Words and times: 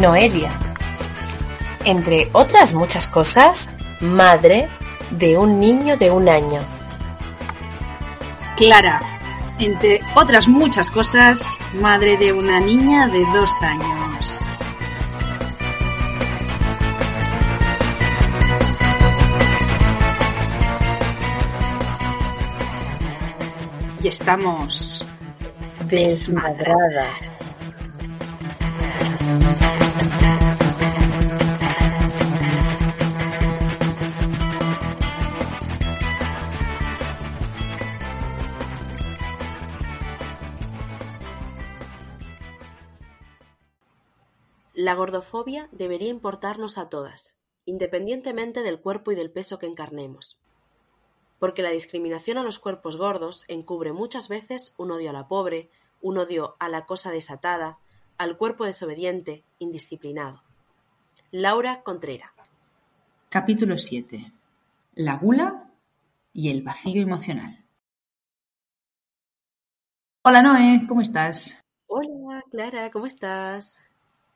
Noelia. 0.00 0.50
Entre 1.84 2.30
otras 2.32 2.72
muchas 2.72 3.06
cosas, 3.06 3.70
madre 4.00 4.66
de 5.10 5.36
un 5.36 5.60
niño 5.60 5.98
de 5.98 6.10
un 6.10 6.26
año. 6.26 6.62
Clara. 8.56 9.02
Entre 9.58 10.00
otras 10.14 10.48
muchas 10.48 10.90
cosas, 10.90 11.60
madre 11.74 12.16
de 12.16 12.32
una 12.32 12.60
niña 12.60 13.08
de 13.08 13.20
dos 13.34 13.60
años. 13.60 14.70
Y 24.02 24.08
estamos 24.08 25.04
Desmadradas. 25.84 27.29
La 44.90 44.96
gordofobia 44.96 45.68
debería 45.70 46.08
importarnos 46.08 46.76
a 46.76 46.88
todas, 46.88 47.40
independientemente 47.64 48.64
del 48.64 48.80
cuerpo 48.80 49.12
y 49.12 49.14
del 49.14 49.30
peso 49.30 49.56
que 49.60 49.66
encarnemos. 49.66 50.36
Porque 51.38 51.62
la 51.62 51.70
discriminación 51.70 52.38
a 52.38 52.42
los 52.42 52.58
cuerpos 52.58 52.96
gordos 52.96 53.44
encubre 53.46 53.92
muchas 53.92 54.28
veces 54.28 54.74
un 54.78 54.90
odio 54.90 55.10
a 55.10 55.12
la 55.12 55.28
pobre, 55.28 55.70
un 56.02 56.18
odio 56.18 56.56
a 56.58 56.68
la 56.68 56.86
cosa 56.86 57.12
desatada, 57.12 57.78
al 58.18 58.36
cuerpo 58.36 58.64
desobediente, 58.64 59.44
indisciplinado. 59.60 60.42
Laura 61.30 61.84
Contrera. 61.84 62.34
Capítulo 63.28 63.78
7. 63.78 64.32
La 64.96 65.18
gula 65.18 65.70
y 66.32 66.50
el 66.50 66.62
vacío 66.62 67.00
emocional. 67.00 67.64
Hola 70.24 70.42
Noé, 70.42 70.84
¿cómo 70.88 71.00
estás? 71.00 71.60
Hola, 71.86 72.42
Clara, 72.50 72.90
¿cómo 72.90 73.06
estás? 73.06 73.80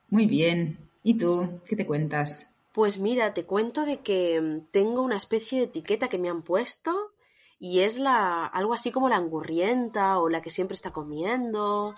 Muy 0.09 0.25
bien. 0.25 0.77
¿Y 1.03 1.17
tú? 1.17 1.61
¿Qué 1.65 1.75
te 1.75 1.85
cuentas? 1.85 2.49
Pues 2.73 2.99
mira, 2.99 3.33
te 3.33 3.45
cuento 3.45 3.85
de 3.85 3.99
que 4.01 4.41
mm, 4.41 4.71
tengo 4.71 5.01
una 5.01 5.15
especie 5.15 5.59
de 5.59 5.65
etiqueta 5.65 6.09
que 6.09 6.17
me 6.17 6.29
han 6.29 6.41
puesto 6.41 7.13
y 7.59 7.81
es 7.81 7.97
la 7.97 8.45
algo 8.45 8.73
así 8.73 8.91
como 8.91 9.07
la 9.07 9.15
angurrienta 9.15 10.19
o 10.19 10.29
la 10.29 10.41
que 10.41 10.49
siempre 10.49 10.75
está 10.75 10.91
comiendo. 10.91 11.95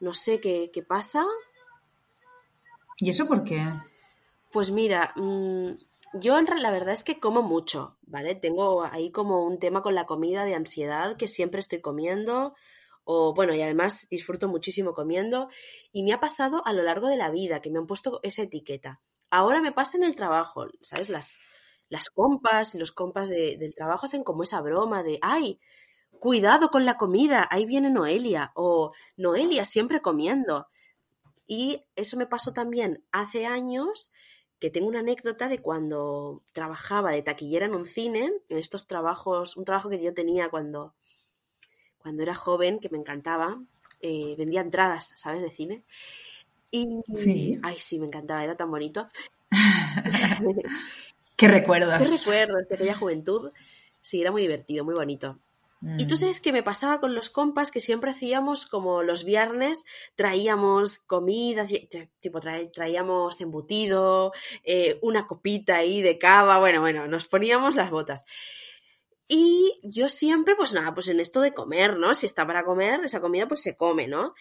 No 0.00 0.14
sé 0.14 0.40
qué, 0.40 0.70
qué 0.72 0.82
pasa. 0.82 1.24
¿Y 2.98 3.10
eso 3.10 3.26
por 3.26 3.44
qué? 3.44 3.72
Pues 4.52 4.70
mira, 4.70 5.12
mm, 5.16 5.70
yo 6.20 6.38
en 6.38 6.46
la 6.62 6.70
verdad 6.70 6.92
es 6.92 7.02
que 7.02 7.18
como 7.18 7.42
mucho, 7.42 7.96
¿vale? 8.06 8.36
Tengo 8.36 8.84
ahí 8.84 9.10
como 9.10 9.44
un 9.44 9.58
tema 9.58 9.82
con 9.82 9.94
la 9.96 10.06
comida 10.06 10.44
de 10.44 10.54
ansiedad 10.54 11.16
que 11.16 11.26
siempre 11.26 11.58
estoy 11.60 11.80
comiendo 11.80 12.54
o 13.04 13.34
bueno, 13.34 13.54
y 13.54 13.62
además 13.62 14.06
disfruto 14.10 14.48
muchísimo 14.48 14.94
comiendo 14.94 15.48
y 15.92 16.02
me 16.02 16.12
ha 16.12 16.20
pasado 16.20 16.62
a 16.66 16.72
lo 16.72 16.82
largo 16.82 17.08
de 17.08 17.16
la 17.16 17.30
vida 17.30 17.60
que 17.60 17.70
me 17.70 17.78
han 17.78 17.86
puesto 17.86 18.20
esa 18.22 18.42
etiqueta. 18.42 19.00
Ahora 19.30 19.60
me 19.62 19.72
pasa 19.72 19.96
en 19.98 20.04
el 20.04 20.16
trabajo, 20.16 20.66
¿sabes? 20.80 21.08
Las, 21.08 21.38
las 21.88 22.08
compas 22.10 22.74
los 22.74 22.92
compas 22.92 23.28
de- 23.28 23.56
del 23.58 23.74
trabajo 23.74 24.06
hacen 24.06 24.24
como 24.24 24.42
esa 24.42 24.60
broma 24.60 25.02
de, 25.02 25.18
ay, 25.22 25.60
cuidado 26.20 26.70
con 26.70 26.84
la 26.86 26.96
comida, 26.96 27.46
ahí 27.50 27.66
viene 27.66 27.90
Noelia 27.90 28.52
o 28.54 28.92
Noelia 29.16 29.64
siempre 29.64 30.00
comiendo. 30.02 30.68
Y 31.46 31.84
eso 31.96 32.16
me 32.16 32.26
pasó 32.26 32.52
también 32.52 33.04
hace 33.12 33.46
años, 33.46 34.12
que 34.60 34.70
tengo 34.70 34.88
una 34.88 35.00
anécdota 35.00 35.48
de 35.48 35.60
cuando 35.60 36.42
trabajaba 36.52 37.10
de 37.12 37.22
taquillera 37.22 37.66
en 37.66 37.74
un 37.74 37.86
cine, 37.86 38.32
en 38.48 38.58
estos 38.58 38.86
trabajos, 38.86 39.56
un 39.56 39.64
trabajo 39.64 39.90
que 39.90 40.02
yo 40.02 40.14
tenía 40.14 40.48
cuando, 40.48 40.94
cuando 42.04 42.22
era 42.22 42.34
joven, 42.34 42.80
que 42.80 42.90
me 42.90 42.98
encantaba, 42.98 43.58
eh, 44.00 44.34
vendía 44.36 44.60
entradas, 44.60 45.14
¿sabes? 45.16 45.42
De 45.42 45.50
cine. 45.50 45.82
Y, 46.70 46.86
Sí. 47.14 47.58
ay, 47.62 47.78
sí, 47.78 47.98
me 47.98 48.04
encantaba, 48.06 48.44
era 48.44 48.56
tan 48.58 48.70
bonito. 48.70 49.08
¿Qué 51.36 51.48
recuerdas? 51.48 52.02
¿Qué 52.02 52.16
recuerdos 52.16 52.68
de 52.68 52.74
aquella 52.74 52.94
juventud? 52.94 53.50
Sí, 54.02 54.20
era 54.20 54.30
muy 54.30 54.42
divertido, 54.42 54.84
muy 54.84 54.94
bonito. 54.94 55.38
Y 55.98 56.06
tú 56.06 56.14
Mm. 56.14 56.18
sabes 56.18 56.40
que 56.40 56.52
me 56.52 56.62
pasaba 56.62 57.00
con 57.00 57.14
los 57.14 57.30
compas 57.30 57.70
que 57.70 57.80
siempre 57.80 58.10
hacíamos 58.10 58.66
como 58.66 59.02
los 59.02 59.24
viernes, 59.24 59.84
traíamos 60.14 60.98
comidas, 60.98 61.70
tipo 62.20 62.40
traíamos 62.40 63.40
embutido, 63.40 64.32
eh, 64.62 64.98
una 65.00 65.26
copita 65.26 65.76
ahí 65.76 66.02
de 66.02 66.18
cava, 66.18 66.58
bueno, 66.58 66.80
bueno, 66.82 67.06
nos 67.06 67.28
poníamos 67.28 67.74
las 67.76 67.90
botas. 67.90 68.24
Y 69.28 69.72
yo 69.82 70.08
siempre, 70.08 70.54
pues 70.56 70.72
nada, 70.74 70.94
pues 70.94 71.08
en 71.08 71.20
esto 71.20 71.40
de 71.40 71.54
comer, 71.54 71.96
¿no? 71.98 72.14
Si 72.14 72.26
está 72.26 72.46
para 72.46 72.64
comer, 72.64 73.00
esa 73.04 73.20
comida 73.20 73.48
pues 73.48 73.62
se 73.62 73.76
come, 73.76 74.06
¿no? 74.06 74.34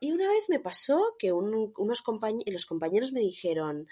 Y 0.00 0.12
una 0.12 0.28
vez 0.30 0.48
me 0.48 0.60
pasó 0.60 1.16
que 1.18 1.32
un- 1.32 1.72
unos 1.76 2.02
los 2.46 2.66
compañeros 2.66 3.12
me 3.12 3.20
dijeron, 3.20 3.88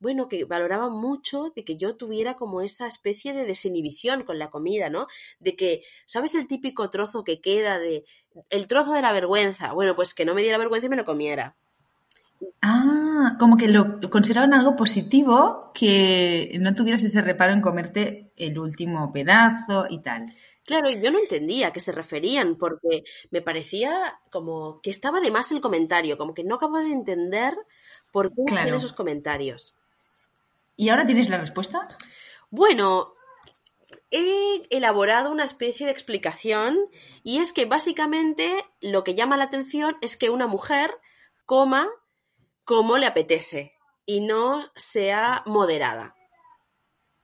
bueno, 0.00 0.28
que 0.28 0.44
valoraban 0.44 0.92
mucho 0.92 1.52
de 1.56 1.64
que 1.64 1.76
yo 1.76 1.96
tuviera 1.96 2.36
como 2.36 2.62
esa 2.62 2.86
especie 2.86 3.32
de 3.34 3.44
desinhibición 3.44 4.24
con 4.24 4.38
la 4.38 4.50
comida, 4.50 4.90
¿no? 4.90 5.08
De 5.40 5.56
que, 5.56 5.82
¿sabes 6.06 6.34
el 6.34 6.46
típico 6.46 6.90
trozo 6.90 7.24
que 7.24 7.40
queda 7.40 7.78
de 7.78 8.04
el 8.50 8.68
trozo 8.68 8.92
de 8.92 9.02
la 9.02 9.12
vergüenza? 9.12 9.72
Bueno, 9.72 9.96
pues 9.96 10.14
que 10.14 10.24
no 10.24 10.34
me 10.34 10.42
diera 10.42 10.58
vergüenza 10.58 10.86
y 10.86 10.90
me 10.90 10.96
lo 10.96 11.04
comiera. 11.04 11.56
Ah, 12.62 13.36
como 13.38 13.56
que 13.56 13.68
lo 13.68 13.98
consideraban 14.10 14.54
algo 14.54 14.76
positivo 14.76 15.72
que 15.74 16.56
no 16.60 16.74
tuvieras 16.74 17.02
ese 17.02 17.20
reparo 17.22 17.52
en 17.52 17.60
comerte 17.60 18.27
el 18.38 18.58
último 18.58 19.12
pedazo 19.12 19.86
y 19.88 20.00
tal. 20.00 20.24
Claro, 20.64 20.90
y 20.90 21.00
yo 21.00 21.10
no 21.10 21.18
entendía 21.18 21.68
a 21.68 21.72
qué 21.72 21.80
se 21.80 21.92
referían, 21.92 22.56
porque 22.56 23.04
me 23.30 23.40
parecía 23.40 24.20
como 24.30 24.80
que 24.82 24.90
estaba 24.90 25.20
de 25.20 25.30
más 25.30 25.50
el 25.50 25.60
comentario, 25.60 26.18
como 26.18 26.34
que 26.34 26.44
no 26.44 26.56
acabo 26.56 26.78
de 26.78 26.92
entender 26.92 27.56
por 28.12 28.34
qué 28.34 28.42
Claro. 28.46 28.76
esos 28.76 28.92
comentarios. 28.92 29.74
¿Y 30.76 30.90
ahora 30.90 31.06
tienes 31.06 31.28
la 31.30 31.38
respuesta? 31.38 31.88
Bueno, 32.50 33.14
he 34.10 34.66
elaborado 34.70 35.30
una 35.30 35.44
especie 35.44 35.86
de 35.86 35.92
explicación 35.92 36.78
y 37.22 37.38
es 37.38 37.52
que 37.52 37.64
básicamente 37.64 38.62
lo 38.80 39.04
que 39.04 39.14
llama 39.14 39.36
la 39.36 39.44
atención 39.44 39.96
es 40.00 40.16
que 40.16 40.30
una 40.30 40.46
mujer 40.46 40.90
coma 41.46 41.88
como 42.64 42.98
le 42.98 43.06
apetece 43.06 43.72
y 44.04 44.20
no 44.20 44.70
sea 44.76 45.42
moderada. 45.46 46.14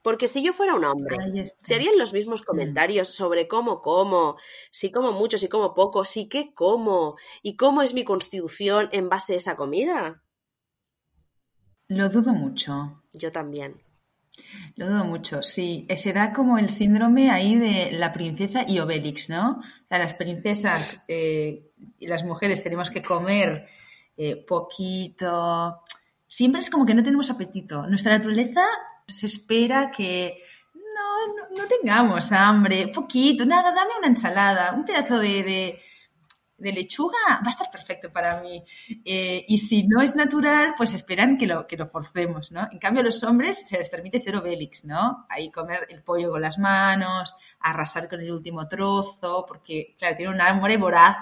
Porque 0.05 0.27
si 0.27 0.43
yo 0.43 0.53
fuera 0.53 0.75
un 0.75 0.85
hombre, 0.85 1.17
se 1.57 1.73
harían 1.73 1.97
los 1.97 2.13
mismos 2.13 2.43
comentarios 2.43 3.07
sobre 3.07 3.47
cómo 3.47 3.81
como, 3.81 4.37
si 4.69 4.91
como 4.91 5.11
mucho, 5.11 5.39
si 5.39 5.49
como 5.49 5.73
poco, 5.73 6.05
si 6.05 6.29
qué 6.29 6.53
como 6.53 7.15
y 7.41 7.55
cómo 7.55 7.81
es 7.81 7.95
mi 7.95 8.03
constitución 8.03 8.87
en 8.91 9.09
base 9.09 9.33
a 9.33 9.37
esa 9.37 9.55
comida. 9.55 10.21
Lo 11.87 12.07
dudo 12.09 12.35
mucho. 12.35 13.01
Yo 13.13 13.31
también. 13.31 13.81
Lo 14.75 14.87
dudo 14.87 15.05
mucho, 15.05 15.41
sí. 15.41 15.87
Se 15.95 16.13
da 16.13 16.33
como 16.33 16.59
el 16.59 16.69
síndrome 16.69 17.31
ahí 17.31 17.55
de 17.55 17.91
la 17.91 18.13
princesa 18.13 18.63
y 18.67 18.77
Obélix, 18.77 19.31
¿no? 19.31 19.53
O 19.53 19.87
sea, 19.89 19.97
las 19.97 20.13
princesas 20.13 21.03
eh, 21.07 21.71
y 21.97 22.05
las 22.05 22.23
mujeres 22.23 22.61
tenemos 22.61 22.91
que 22.91 23.01
comer 23.01 23.69
eh, 24.15 24.35
poquito. 24.35 25.81
Siempre 26.27 26.61
es 26.61 26.69
como 26.69 26.85
que 26.85 26.93
no 26.93 27.01
tenemos 27.01 27.31
apetito. 27.31 27.87
Nuestra 27.87 28.15
naturaleza 28.15 28.61
se 29.07 29.25
espera 29.25 29.91
que 29.91 30.41
no, 30.73 31.57
no, 31.57 31.67
tengamos 31.67 32.31
hambre, 32.31 32.87
poquito, 32.87 33.45
nada, 33.45 33.71
dame 33.71 33.91
una 33.97 34.07
ensalada, 34.07 34.73
un 34.73 34.85
pedazo 34.85 35.19
de 35.19 35.81
lechuga 36.57 37.17
va 37.29 37.47
a 37.47 37.49
estar 37.49 37.69
perfecto 37.69 38.11
para 38.11 38.41
mí. 38.41 38.63
Eh, 39.03 39.45
y 39.47 39.57
si 39.57 39.87
no 39.87 40.01
es 40.01 40.15
natural, 40.15 40.73
pues 40.77 40.93
esperan 40.93 41.37
que 41.37 41.45
lo, 41.45 41.67
que 41.67 41.77
lo 41.77 41.87
forcemos, 41.87 42.51
¿no? 42.51 42.67
En 42.71 42.79
cambio, 42.79 43.01
a 43.01 43.05
los 43.05 43.23
hombres 43.23 43.67
se 43.67 43.77
les 43.77 43.89
permite 43.89 44.19
ser 44.19 44.35
obélix, 44.35 44.85
¿no? 44.85 45.25
Ahí 45.29 45.51
comer 45.51 45.87
el 45.89 46.01
pollo 46.03 46.31
con 46.31 46.41
las 46.41 46.57
manos, 46.57 47.33
arrasar 47.59 48.09
con 48.09 48.21
el 48.21 48.31
último 48.31 48.67
trozo, 48.67 49.45
porque, 49.47 49.95
claro, 49.97 50.15
tiene 50.15 50.33
un 50.33 50.41
hambre 50.41 50.77
voraz 50.77 51.17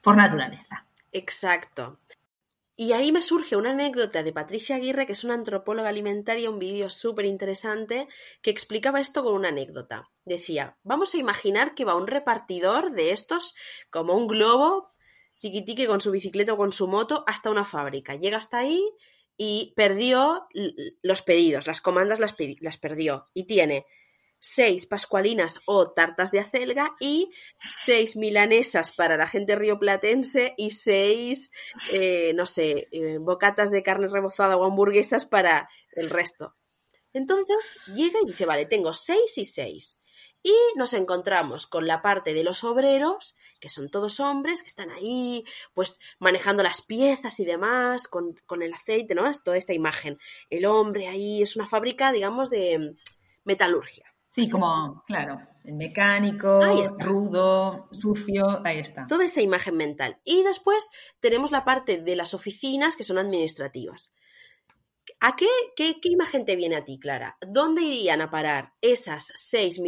por 0.00 0.16
naturaleza. 0.16 0.86
Exacto. 1.12 1.98
Y 2.78 2.92
ahí 2.92 3.10
me 3.10 3.22
surge 3.22 3.56
una 3.56 3.70
anécdota 3.70 4.22
de 4.22 4.34
Patricia 4.34 4.76
Aguirre, 4.76 5.06
que 5.06 5.12
es 5.12 5.24
una 5.24 5.32
antropóloga 5.32 5.88
alimentaria, 5.88 6.50
un 6.50 6.58
vídeo 6.58 6.90
súper 6.90 7.24
interesante, 7.24 8.06
que 8.42 8.50
explicaba 8.50 9.00
esto 9.00 9.24
con 9.24 9.32
una 9.32 9.48
anécdota. 9.48 10.10
Decía, 10.26 10.76
vamos 10.82 11.14
a 11.14 11.18
imaginar 11.18 11.74
que 11.74 11.86
va 11.86 11.96
un 11.96 12.06
repartidor 12.06 12.90
de 12.90 13.12
estos, 13.12 13.54
como 13.88 14.14
un 14.14 14.26
globo, 14.26 14.92
tiquitique 15.40 15.86
con 15.86 16.02
su 16.02 16.10
bicicleta 16.10 16.52
o 16.52 16.58
con 16.58 16.70
su 16.70 16.86
moto, 16.86 17.24
hasta 17.26 17.50
una 17.50 17.64
fábrica. 17.64 18.14
Llega 18.14 18.36
hasta 18.36 18.58
ahí 18.58 18.86
y 19.38 19.72
perdió 19.74 20.46
los 21.00 21.22
pedidos, 21.22 21.66
las 21.66 21.80
comandas 21.80 22.20
las, 22.20 22.36
las 22.60 22.76
perdió. 22.76 23.24
Y 23.32 23.44
tiene 23.44 23.86
seis 24.38 24.86
pascualinas 24.86 25.60
o 25.66 25.92
tartas 25.92 26.30
de 26.30 26.40
acelga 26.40 26.94
y 27.00 27.30
seis 27.82 28.16
milanesas 28.16 28.92
para 28.92 29.16
la 29.16 29.26
gente 29.26 29.56
rioplatense 29.56 30.54
y 30.56 30.70
seis, 30.70 31.50
eh, 31.92 32.32
no 32.34 32.46
sé, 32.46 32.88
eh, 32.92 33.18
bocatas 33.18 33.70
de 33.70 33.82
carne 33.82 34.08
rebozada 34.08 34.56
o 34.56 34.64
hamburguesas 34.64 35.26
para 35.26 35.68
el 35.92 36.10
resto. 36.10 36.54
Entonces 37.12 37.78
llega 37.86 38.20
y 38.22 38.26
dice, 38.26 38.46
vale, 38.46 38.66
tengo 38.66 38.92
seis 38.92 39.38
y 39.38 39.44
seis. 39.44 40.00
Y 40.42 40.54
nos 40.76 40.92
encontramos 40.92 41.66
con 41.66 41.88
la 41.88 42.02
parte 42.02 42.32
de 42.32 42.44
los 42.44 42.62
obreros, 42.62 43.34
que 43.58 43.68
son 43.68 43.90
todos 43.90 44.20
hombres, 44.20 44.62
que 44.62 44.68
están 44.68 44.90
ahí, 44.90 45.44
pues 45.74 45.98
manejando 46.20 46.62
las 46.62 46.82
piezas 46.82 47.40
y 47.40 47.44
demás, 47.44 48.06
con, 48.06 48.34
con 48.46 48.62
el 48.62 48.72
aceite, 48.72 49.16
¿no? 49.16 49.28
Es 49.28 49.42
toda 49.42 49.56
esta 49.56 49.72
imagen. 49.72 50.18
El 50.48 50.66
hombre 50.66 51.08
ahí 51.08 51.42
es 51.42 51.56
una 51.56 51.66
fábrica, 51.66 52.12
digamos, 52.12 52.48
de 52.50 52.94
metalurgia. 53.42 54.15
Sí, 54.36 54.50
como, 54.50 55.02
claro, 55.06 55.40
el 55.64 55.76
mecánico, 55.76 56.60
rudo, 56.98 57.88
sucio, 57.90 58.60
ahí 58.66 58.80
está. 58.80 59.06
Toda 59.06 59.24
esa 59.24 59.40
imagen 59.40 59.78
mental. 59.78 60.20
Y 60.24 60.42
después 60.42 60.90
tenemos 61.20 61.52
la 61.52 61.64
parte 61.64 62.02
de 62.02 62.16
las 62.16 62.34
oficinas 62.34 62.96
que 62.96 63.02
son 63.02 63.16
administrativas. 63.16 64.14
¿A 65.20 65.36
qué, 65.36 65.46
qué, 65.74 65.96
imagen 66.02 66.44
te 66.44 66.54
viene 66.54 66.76
a 66.76 66.84
ti, 66.84 66.98
Clara? 66.98 67.38
¿Dónde 67.40 67.80
irían 67.80 68.20
a 68.20 68.30
parar 68.30 68.74
esas 68.82 69.32
seis, 69.36 69.80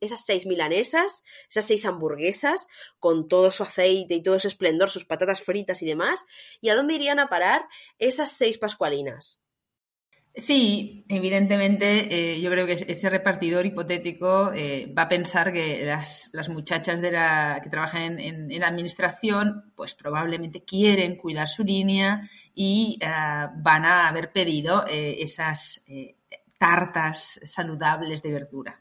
esas 0.00 0.24
seis 0.24 0.46
milanesas, 0.46 1.24
esas 1.48 1.64
seis 1.64 1.84
hamburguesas, 1.84 2.68
con 3.00 3.26
todo 3.26 3.50
su 3.50 3.64
aceite 3.64 4.14
y 4.14 4.22
todo 4.22 4.38
su 4.38 4.46
esplendor, 4.46 4.88
sus 4.88 5.04
patatas 5.04 5.42
fritas 5.42 5.82
y 5.82 5.86
demás? 5.86 6.26
¿Y 6.60 6.68
a 6.68 6.76
dónde 6.76 6.94
irían 6.94 7.18
a 7.18 7.28
parar 7.28 7.66
esas 7.98 8.30
seis 8.30 8.56
pascualinas? 8.56 9.42
Sí, 10.40 11.04
evidentemente 11.08 12.34
eh, 12.34 12.40
yo 12.40 12.50
creo 12.50 12.66
que 12.66 12.72
ese 12.72 13.10
repartidor 13.10 13.66
hipotético 13.66 14.52
eh, 14.54 14.92
va 14.96 15.02
a 15.02 15.08
pensar 15.08 15.52
que 15.52 15.84
las, 15.84 16.30
muchachas 16.48 17.00
de 17.00 17.10
la, 17.10 17.60
que 17.62 17.68
trabajan 17.68 18.18
en, 18.18 18.48
la 18.58 18.68
administración 18.68 19.72
pues 19.76 19.94
probablemente 19.94 20.64
quieren 20.64 21.16
cuidar 21.16 21.48
su 21.48 21.62
línea 21.62 22.30
y 22.54 22.98
eh, 23.02 23.06
van 23.06 23.84
a 23.84 24.08
haber 24.08 24.32
pedido 24.32 24.84
esas 24.88 25.84
tartas 26.58 27.40
saludables 27.44 28.22
de 28.22 28.32
verdura. 28.32 28.80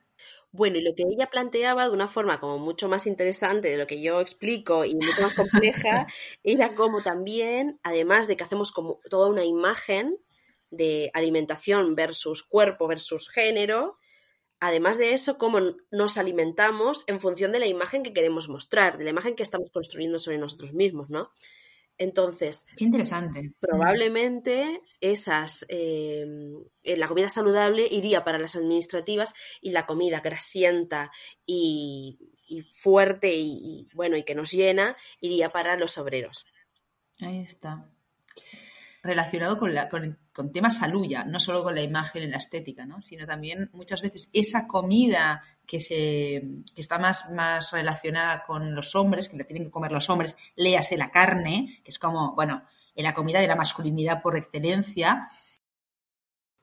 Bueno, 0.52 0.78
y 0.78 0.82
lo 0.82 0.96
que 0.96 1.04
ella 1.04 1.28
planteaba 1.28 1.86
de 1.86 1.92
una 1.92 2.08
forma 2.08 2.40
como 2.40 2.58
mucho 2.58 2.88
más 2.88 3.06
interesante 3.06 3.70
de 3.70 3.78
lo 3.78 3.86
que 3.86 4.02
yo 4.02 4.22
explico 4.22 4.86
y 4.86 4.96
mucho 4.96 5.22
más 5.22 5.36
compleja, 5.36 6.08
era 6.44 6.74
como 6.74 7.04
también, 7.04 7.80
además 7.84 8.28
de 8.28 8.38
que 8.38 8.46
hacemos 8.46 8.72
como 8.72 9.00
toda 9.10 9.30
una 9.30 9.44
imagen 9.44 10.18
de 10.72 11.12
alimentación 11.14 11.96
versus 11.96 12.44
cuerpo 12.44 12.88
versus 12.88 13.30
género. 13.30 13.98
Además 14.60 14.98
de 14.98 15.14
eso, 15.14 15.38
cómo 15.38 15.60
nos 15.92 16.18
alimentamos 16.18 17.04
en 17.08 17.20
función 17.20 17.52
de 17.52 17.60
la 17.60 17.68
imagen 17.68 18.04
que 18.04 18.14
queremos 18.14 18.50
mostrar, 18.50 18.98
de 18.98 19.06
la 19.06 19.10
imagen 19.12 19.36
que 19.36 19.44
estamos 19.44 19.72
construyendo 19.72 20.20
sobre 20.20 20.38
nosotros 20.38 20.74
mismos, 20.74 21.10
¿no? 21.10 21.32
Entonces, 21.98 22.66
Qué 22.78 22.86
interesante. 22.86 23.54
Probablemente 23.60 24.82
esas, 25.02 25.66
em, 25.68 26.64
eh, 26.84 26.96
la 26.96 27.10
comida 27.10 27.30
saludable 27.30 27.88
iría 27.92 28.24
para 28.24 28.40
las 28.40 28.56
administrativas 28.56 29.34
y 29.62 29.72
la 29.72 29.86
comida 29.86 30.22
grasienta 30.22 31.12
y, 31.46 32.18
y 32.48 32.62
fuerte 32.62 33.36
y, 33.36 33.52
y, 33.52 33.90
bueno 33.94 34.16
y 34.16 34.24
que 34.24 34.34
nos 34.34 34.52
llena 34.52 34.96
iría 35.20 35.50
para 35.50 35.76
los 35.76 35.98
obreros. 35.98 36.46
Ahí 37.20 37.42
está 37.42 37.90
relacionado 39.04 39.58
con, 39.58 39.74
la, 39.74 39.90
con, 39.90 40.18
con 40.40 40.54
temas 40.54 40.78
salud 40.78 41.06
no 41.26 41.38
solo 41.38 41.64
con 41.64 41.76
la 41.76 41.82
imagen 41.82 42.24
y 42.24 42.28
la 42.28 42.38
estética, 42.38 42.86
¿no? 42.86 43.02
sino 43.02 43.28
también 43.28 43.70
muchas 43.74 44.02
veces 44.02 44.30
esa 44.32 44.70
comida 44.70 45.44
que, 45.68 45.82
se, 45.82 46.42
que 46.74 46.80
está 46.80 46.98
más, 46.98 47.30
más 47.32 47.74
relacionada 47.74 48.46
con 48.46 48.74
los 48.74 48.96
hombres, 48.96 49.28
que 49.28 49.36
la 49.36 49.44
tienen 49.44 49.66
que 49.66 49.70
comer 49.70 49.92
los 49.92 50.10
hombres, 50.10 50.38
léase 50.56 50.96
la 50.96 51.12
carne, 51.12 51.82
que 51.84 51.92
es 51.92 52.00
como, 52.00 52.36
bueno, 52.36 52.64
la 52.96 53.14
comida 53.14 53.42
de 53.42 53.50
la 53.50 53.58
masculinidad 53.58 54.22
por 54.22 54.38
excelencia. 54.38 55.28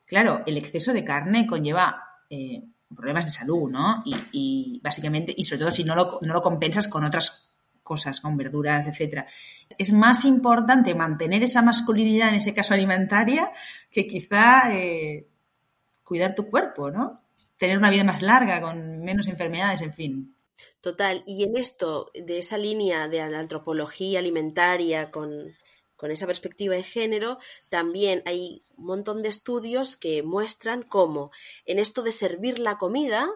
Claro, 0.07 0.43
el 0.47 0.57
exceso 0.57 0.95
de 0.95 1.05
carne 1.05 1.47
conlleva 1.47 2.03
eh, 2.31 2.63
problemas 2.97 3.27
de 3.27 3.31
salud, 3.31 3.71
¿no? 3.71 4.03
Y, 4.07 4.17
y, 4.33 4.81
básicamente, 4.83 5.35
y 5.37 5.45
sobre 5.45 5.59
todo 5.59 5.71
si 5.71 5.85
no 5.85 5.95
lo, 5.95 6.19
no 6.23 6.33
lo 6.33 6.41
compensas 6.41 6.89
con 6.89 7.05
otras 7.05 7.46
cosas, 7.87 8.21
con 8.21 8.37
verduras, 8.37 8.87
etcétera. 8.87 9.27
Es 9.79 9.93
más 9.93 10.25
importante 10.25 10.95
mantener 10.95 11.43
esa 11.43 11.63
masculinidad, 11.63 12.29
en 12.29 12.35
ese 12.35 12.53
caso 12.53 12.75
alimentaria, 12.75 13.51
que 13.91 14.07
quizá 14.07 14.75
eh, 14.75 15.27
cuidar 16.05 16.35
tu 16.35 16.51
cuerpo, 16.51 16.91
¿no? 16.91 17.23
Tener 17.57 17.79
una 17.79 17.91
vida 17.91 18.05
más 18.05 18.21
larga, 18.21 18.61
con 18.61 19.03
menos 19.03 19.29
enfermedades, 19.29 19.81
en 19.81 19.95
fin. 19.95 20.37
Total, 20.81 21.23
y 21.27 21.45
en 21.45 21.57
esto, 21.57 22.11
de 22.15 22.39
esa 22.39 22.59
línea 22.59 23.09
de 23.09 23.21
antropología 23.21 24.19
alimentaria 24.19 25.11
con, 25.11 25.55
con 25.97 26.11
esa 26.11 26.27
perspectiva 26.27 26.75
de 26.75 26.83
género, 26.83 27.39
también 27.71 28.23
hay 28.27 28.63
un 28.77 28.87
montón 28.87 29.23
de 29.23 29.29
estudios 29.29 29.97
que 29.97 30.23
muestran 30.23 30.83
cómo 30.83 31.31
en 31.65 31.79
esto 31.79 32.03
de 32.03 32.13
servir 32.13 32.59
la 32.59 32.79
comida, 32.79 33.29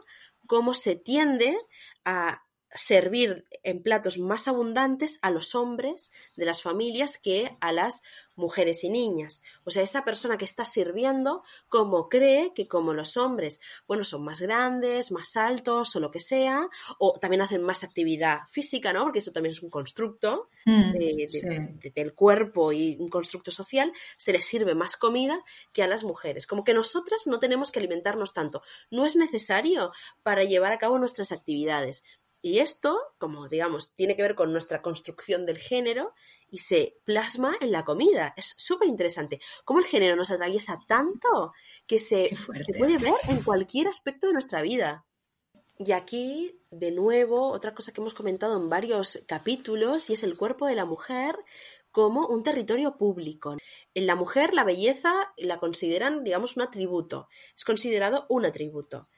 cómo 0.46 0.74
se 0.74 0.96
tiende 0.96 1.56
a 2.04 2.42
servir 2.74 3.46
en 3.62 3.82
platos 3.82 4.18
más 4.18 4.48
abundantes 4.48 5.18
a 5.22 5.30
los 5.30 5.54
hombres 5.54 6.12
de 6.36 6.44
las 6.44 6.62
familias 6.62 7.18
que 7.18 7.56
a 7.60 7.72
las 7.72 8.02
mujeres 8.36 8.84
y 8.84 8.90
niñas. 8.90 9.42
O 9.64 9.70
sea, 9.70 9.82
esa 9.82 10.04
persona 10.04 10.38
que 10.38 10.44
está 10.44 10.64
sirviendo, 10.64 11.42
como 11.68 12.08
cree 12.08 12.52
que 12.54 12.66
como 12.66 12.94
los 12.94 13.16
hombres, 13.16 13.60
bueno, 13.86 14.04
son 14.04 14.24
más 14.24 14.40
grandes, 14.40 15.12
más 15.12 15.36
altos 15.36 15.94
o 15.94 16.00
lo 16.00 16.10
que 16.10 16.20
sea, 16.20 16.68
o 16.98 17.18
también 17.20 17.42
hacen 17.42 17.62
más 17.62 17.84
actividad 17.84 18.40
física, 18.48 18.92
¿no? 18.92 19.04
Porque 19.04 19.18
eso 19.18 19.32
también 19.32 19.52
es 19.52 19.62
un 19.62 19.70
constructo 19.70 20.48
mm, 20.64 20.92
del 21.94 22.14
cuerpo 22.14 22.72
y 22.72 22.96
un 22.98 23.08
constructo 23.08 23.50
social, 23.50 23.92
se 24.16 24.32
les 24.32 24.44
sirve 24.44 24.74
más 24.74 24.96
comida 24.96 25.44
que 25.72 25.82
a 25.82 25.86
las 25.86 26.02
mujeres. 26.02 26.46
Como 26.46 26.64
que 26.64 26.74
nosotras 26.74 27.26
no 27.26 27.38
tenemos 27.38 27.70
que 27.70 27.78
alimentarnos 27.78 28.32
tanto. 28.32 28.62
No 28.90 29.04
es 29.04 29.16
necesario 29.16 29.92
para 30.22 30.44
llevar 30.44 30.72
a 30.72 30.78
cabo 30.78 30.98
nuestras 30.98 31.30
actividades. 31.30 32.04
Y 32.42 32.60
esto, 32.60 32.98
como 33.18 33.48
digamos, 33.48 33.94
tiene 33.94 34.16
que 34.16 34.22
ver 34.22 34.34
con 34.34 34.52
nuestra 34.52 34.80
construcción 34.80 35.44
del 35.44 35.58
género 35.58 36.14
y 36.48 36.58
se 36.58 36.96
plasma 37.04 37.56
en 37.60 37.70
la 37.70 37.84
comida. 37.84 38.32
Es 38.36 38.54
súper 38.56 38.88
interesante. 38.88 39.40
Cómo 39.64 39.80
el 39.80 39.86
género 39.86 40.16
nos 40.16 40.30
atraviesa 40.30 40.80
tanto 40.88 41.52
que 41.86 41.98
se, 41.98 42.30
puede 42.78 42.98
ver 42.98 43.14
en 43.28 43.42
cualquier 43.42 43.88
aspecto 43.88 44.26
de 44.26 44.32
nuestra 44.32 44.62
vida. 44.62 45.04
Y 45.78 45.92
aquí, 45.92 46.60
de 46.70 46.92
nuevo, 46.92 47.50
otra 47.50 47.74
cosa 47.74 47.92
que 47.92 48.00
hemos 48.00 48.14
comentado 48.14 48.56
en 48.56 48.68
varios 48.68 49.22
capítulos, 49.26 50.10
y 50.10 50.14
es 50.14 50.24
el 50.24 50.36
cuerpo 50.36 50.66
de 50.66 50.74
la 50.74 50.84
mujer 50.84 51.36
como 51.90 52.26
un 52.26 52.42
territorio 52.42 52.96
público. 52.96 53.56
En 53.94 54.06
la 54.06 54.14
mujer 54.14 54.54
la 54.54 54.64
belleza 54.64 55.32
la 55.36 55.58
consideran, 55.58 56.22
digamos, 56.22 56.56
un 56.56 56.62
atributo. 56.62 57.28
Es 57.56 57.64
considerado 57.64 58.26
un 58.28 58.46
atributo. 58.46 59.08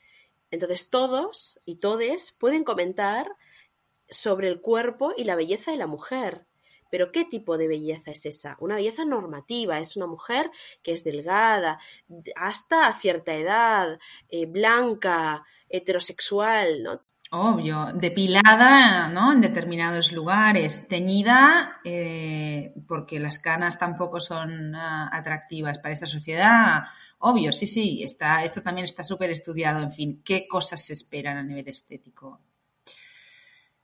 Entonces 0.52 0.90
todos 0.90 1.58
y 1.64 1.76
todes 1.76 2.30
pueden 2.30 2.62
comentar 2.62 3.26
sobre 4.08 4.48
el 4.48 4.60
cuerpo 4.60 5.12
y 5.16 5.24
la 5.24 5.34
belleza 5.34 5.72
de 5.72 5.78
la 5.78 5.86
mujer. 5.88 6.46
Pero 6.90 7.10
¿qué 7.10 7.24
tipo 7.24 7.56
de 7.56 7.68
belleza 7.68 8.10
es 8.10 8.26
esa? 8.26 8.58
Una 8.60 8.76
belleza 8.76 9.06
normativa, 9.06 9.78
es 9.78 9.96
una 9.96 10.06
mujer 10.06 10.50
que 10.82 10.92
es 10.92 11.02
delgada, 11.04 11.80
hasta 12.36 12.92
cierta 12.92 13.34
edad, 13.34 13.98
eh, 14.28 14.44
blanca, 14.44 15.42
heterosexual, 15.70 16.82
¿no? 16.82 17.02
Obvio, 17.34 17.86
depilada, 17.94 19.08
¿no? 19.08 19.32
En 19.32 19.40
determinados 19.40 20.12
lugares, 20.12 20.86
teñida, 20.86 21.80
eh, 21.82 22.74
porque 22.86 23.18
las 23.18 23.38
canas 23.38 23.78
tampoco 23.78 24.20
son 24.20 24.74
ah, 24.74 25.08
atractivas 25.10 25.78
para 25.78 25.94
esta 25.94 26.04
sociedad. 26.04 26.82
Obvio, 27.20 27.50
sí, 27.50 27.66
sí, 27.66 28.02
está, 28.02 28.44
esto 28.44 28.60
también 28.60 28.84
está 28.84 29.02
súper 29.02 29.30
estudiado, 29.30 29.82
en 29.82 29.92
fin, 29.92 30.22
qué 30.22 30.46
cosas 30.46 30.84
se 30.84 30.92
esperan 30.92 31.38
a 31.38 31.42
nivel 31.42 31.66
estético. 31.68 32.38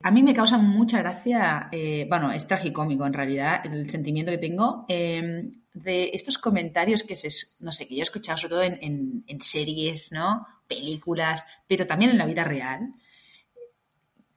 A 0.03 0.11
mí 0.11 0.23
me 0.23 0.35
causa 0.35 0.59
mucha 0.59 0.99
gracia, 0.99 1.71
eh, 1.73 2.07
bueno, 2.07 2.31
es 2.31 2.47
tragicómico 2.47 3.07
en 3.07 3.15
realidad 3.15 3.65
el 3.65 3.89
sentimiento 3.89 4.31
que 4.31 4.37
tengo 4.37 4.85
em, 4.89 5.63
de 5.73 6.11
estos 6.13 6.37
comentarios 6.37 7.03
que 7.03 7.17
se, 7.17 7.29
no 7.61 7.73
sé, 7.73 7.89
que 7.89 7.95
yo 7.95 8.01
he 8.01 8.03
escuchado 8.03 8.37
sobre 8.37 8.51
todo 8.51 8.63
en, 8.63 9.25
en 9.27 9.41
series, 9.41 10.13
¿no? 10.13 10.47
Películas, 10.67 11.47
pero 11.67 11.87
también 11.87 12.11
en 12.11 12.19
la 12.19 12.27
vida 12.27 12.45
real 12.45 12.93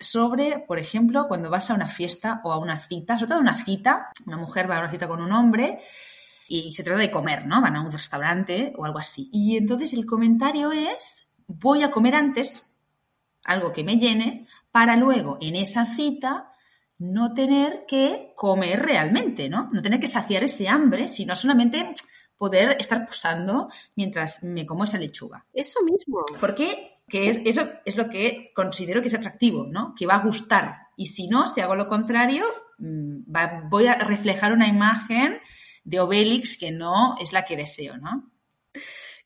sobre, 0.01 0.59
por 0.59 0.79
ejemplo, 0.79 1.27
cuando 1.27 1.49
vas 1.49 1.69
a 1.69 1.73
una 1.73 1.87
fiesta 1.87 2.41
o 2.43 2.51
a 2.51 2.59
una 2.59 2.79
cita, 2.79 3.15
sobre 3.15 3.29
todo 3.29 3.37
a 3.37 3.41
una 3.41 3.63
cita, 3.63 4.11
una 4.25 4.37
mujer 4.37 4.69
va 4.69 4.77
a 4.77 4.79
una 4.79 4.91
cita 4.91 5.07
con 5.07 5.21
un 5.21 5.31
hombre 5.31 5.79
y 6.47 6.73
se 6.73 6.83
trata 6.83 6.99
de 6.99 7.11
comer, 7.11 7.45
¿no? 7.45 7.61
Van 7.61 7.75
a 7.75 7.81
un 7.81 7.91
restaurante 7.91 8.73
o 8.77 8.85
algo 8.85 8.99
así. 8.99 9.29
Y 9.31 9.55
entonces 9.55 9.93
el 9.93 10.05
comentario 10.05 10.71
es, 10.71 11.33
voy 11.47 11.83
a 11.83 11.91
comer 11.91 12.15
antes 12.15 12.65
algo 13.43 13.71
que 13.71 13.83
me 13.83 13.95
llene 13.95 14.47
para 14.71 14.95
luego 14.95 15.37
en 15.41 15.55
esa 15.55 15.85
cita 15.85 16.51
no 16.97 17.33
tener 17.33 17.85
que 17.87 18.33
comer 18.35 18.81
realmente, 18.81 19.49
¿no? 19.49 19.69
No 19.71 19.81
tener 19.81 19.99
que 19.99 20.07
saciar 20.07 20.43
ese 20.43 20.67
hambre, 20.67 21.07
sino 21.07 21.35
solamente 21.35 21.93
poder 22.37 22.75
estar 22.79 23.05
posando 23.05 23.69
mientras 23.95 24.43
me 24.43 24.65
como 24.65 24.83
esa 24.83 24.97
lechuga. 24.97 25.45
Eso 25.53 25.79
mismo. 25.83 26.23
¿Por 26.39 26.53
qué? 26.53 27.00
Que 27.11 27.29
es, 27.29 27.41
eso 27.45 27.69
es 27.85 27.97
lo 27.97 28.09
que 28.09 28.51
considero 28.55 29.01
que 29.01 29.09
es 29.09 29.13
atractivo, 29.13 29.67
¿no? 29.67 29.93
Que 29.95 30.07
va 30.07 30.15
a 30.15 30.23
gustar. 30.23 30.87
Y 30.95 31.07
si 31.07 31.27
no, 31.27 31.45
si 31.45 31.59
hago 31.59 31.75
lo 31.75 31.87
contrario, 31.87 32.45
mm, 32.79 33.23
voy 33.69 33.87
a 33.87 33.95
reflejar 33.95 34.53
una 34.53 34.67
imagen 34.67 35.39
de 35.83 35.99
Obélix 35.99 36.57
que 36.57 36.71
no 36.71 37.17
es 37.19 37.33
la 37.33 37.43
que 37.43 37.57
deseo, 37.57 37.97
¿no? 37.97 38.31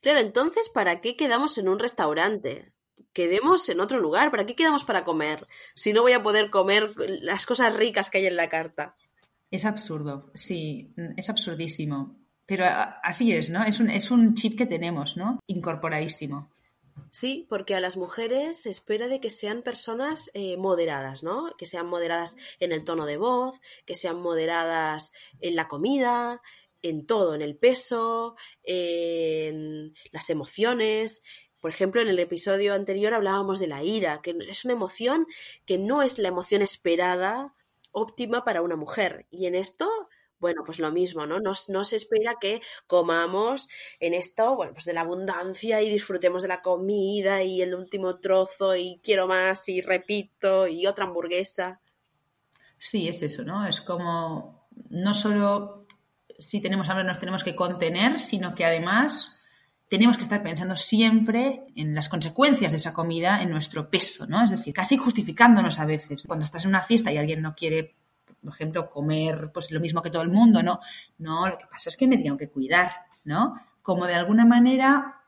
Claro, 0.01 0.19
entonces, 0.19 0.69
¿para 0.69 0.99
qué 0.99 1.15
quedamos 1.15 1.57
en 1.57 1.69
un 1.69 1.79
restaurante? 1.79 2.73
Quedemos 3.13 3.69
en 3.69 3.79
otro 3.79 3.99
lugar. 3.99 4.31
¿Para 4.31 4.45
qué 4.45 4.55
quedamos 4.55 4.83
para 4.83 5.03
comer? 5.03 5.47
Si 5.75 5.93
no 5.93 6.01
voy 6.01 6.13
a 6.13 6.23
poder 6.23 6.49
comer 6.49 6.89
las 6.97 7.45
cosas 7.45 7.75
ricas 7.75 8.09
que 8.09 8.17
hay 8.17 8.25
en 8.25 8.35
la 8.35 8.49
carta. 8.49 8.95
Es 9.51 9.63
absurdo, 9.63 10.31
sí, 10.33 10.93
es 11.15 11.29
absurdísimo. 11.29 12.17
Pero 12.47 12.65
así 13.03 13.31
es, 13.31 13.49
¿no? 13.49 13.63
Es 13.63 13.79
un, 13.79 13.89
es 13.89 14.11
un 14.11 14.35
chip 14.35 14.57
que 14.57 14.65
tenemos, 14.65 15.17
¿no? 15.17 15.39
Incorporadísimo. 15.47 16.54
Sí, 17.15 17.45
porque 17.47 17.75
a 17.75 17.79
las 17.79 17.95
mujeres 17.95 18.63
se 18.63 18.69
espera 18.69 19.07
de 19.07 19.21
que 19.21 19.29
sean 19.29 19.61
personas 19.61 20.29
eh, 20.33 20.57
moderadas, 20.57 21.23
¿no? 21.23 21.55
Que 21.57 21.65
sean 21.65 21.87
moderadas 21.87 22.35
en 22.59 22.73
el 22.73 22.83
tono 22.83 23.05
de 23.05 23.15
voz, 23.15 23.61
que 23.85 23.95
sean 23.95 24.17
moderadas 24.17 25.13
en 25.39 25.55
la 25.55 25.69
comida, 25.69 26.41
en 26.81 27.05
todo, 27.05 27.33
en 27.33 27.41
el 27.41 27.55
peso, 27.55 28.35
en 28.63 29.93
las 30.11 30.29
emociones. 30.29 31.23
Por 31.61 31.71
ejemplo, 31.71 32.01
en 32.01 32.09
el 32.09 32.19
episodio 32.19 32.73
anterior 32.73 33.13
hablábamos 33.13 33.59
de 33.59 33.67
la 33.67 33.81
ira, 33.81 34.21
que 34.21 34.35
es 34.49 34.65
una 34.65 34.73
emoción 34.73 35.25
que 35.65 35.77
no 35.77 36.01
es 36.01 36.19
la 36.19 36.27
emoción 36.27 36.61
esperada 36.63 37.55
óptima 37.93 38.43
para 38.43 38.61
una 38.61 38.75
mujer. 38.75 39.25
Y 39.31 39.45
en 39.45 39.55
esto 39.55 40.04
bueno, 40.39 40.63
pues 40.65 40.79
lo 40.79 40.91
mismo, 40.91 41.25
¿no? 41.25 41.39
No, 41.39 41.83
se 41.83 41.95
espera 41.95 42.35
que 42.39 42.61
comamos 42.87 43.69
en 43.99 44.13
esto, 44.13 44.55
bueno, 44.55 44.73
pues 44.73 44.85
de 44.85 44.93
la 44.93 45.01
abundancia 45.01 45.81
y 45.81 45.89
disfrutemos 45.89 46.41
de 46.41 46.49
la 46.49 46.61
comida 46.61 47.41
y 47.43 47.61
el 47.61 47.73
último 47.73 48.19
trozo 48.19 48.75
y 48.75 48.99
quiero 49.03 49.27
más 49.27 49.67
y 49.69 49.81
repito 49.81 50.67
y 50.67 50.85
otra 50.85 51.05
hamburguesa. 51.05 51.81
Sí, 52.77 53.07
es 53.07 53.23
eso, 53.23 53.43
¿no? 53.43 53.65
Es 53.65 53.81
como 53.81 54.67
no 54.89 55.13
solo 55.13 55.85
si 56.37 56.61
tenemos 56.61 56.89
hambre 56.89 57.05
nos 57.05 57.19
tenemos 57.19 57.43
que 57.43 57.55
contener, 57.55 58.19
sino 58.19 58.55
que 58.55 58.65
además 58.65 59.41
tenemos 59.89 60.17
que 60.17 60.23
estar 60.23 60.43
pensando 60.43 60.75
siempre 60.75 61.63
en 61.75 61.93
las 61.95 62.09
consecuencias 62.09 62.71
de 62.71 62.77
esa 62.77 62.93
comida 62.93 63.41
en 63.41 63.51
nuestro 63.51 63.89
peso, 63.89 64.25
¿no? 64.25 64.43
Es 64.43 64.51
decir, 64.51 64.73
casi 64.73 64.97
justificándonos 64.97 65.79
a 65.79 65.85
veces. 65.85 66.23
Cuando 66.25 66.45
estás 66.45 66.65
en 66.65 66.69
una 66.69 66.81
fiesta 66.81 67.11
y 67.11 67.17
alguien 67.17 67.41
no 67.41 67.55
quiere 67.55 67.95
por 68.45 68.53
ejemplo, 68.53 68.89
comer 68.89 69.51
pues 69.53 69.71
lo 69.71 69.79
mismo 69.79 70.01
que 70.01 70.09
todo 70.09 70.21
el 70.21 70.29
mundo, 70.29 70.63
¿no? 70.63 70.79
No, 71.17 71.47
lo 71.47 71.57
que 71.57 71.65
pasa 71.65 71.89
es 71.89 71.97
que 71.97 72.07
me 72.07 72.17
tengo 72.17 72.37
que 72.37 72.49
cuidar, 72.49 72.91
¿no? 73.23 73.59
Como 73.81 74.05
de 74.05 74.13
alguna 74.13 74.45
manera 74.45 75.21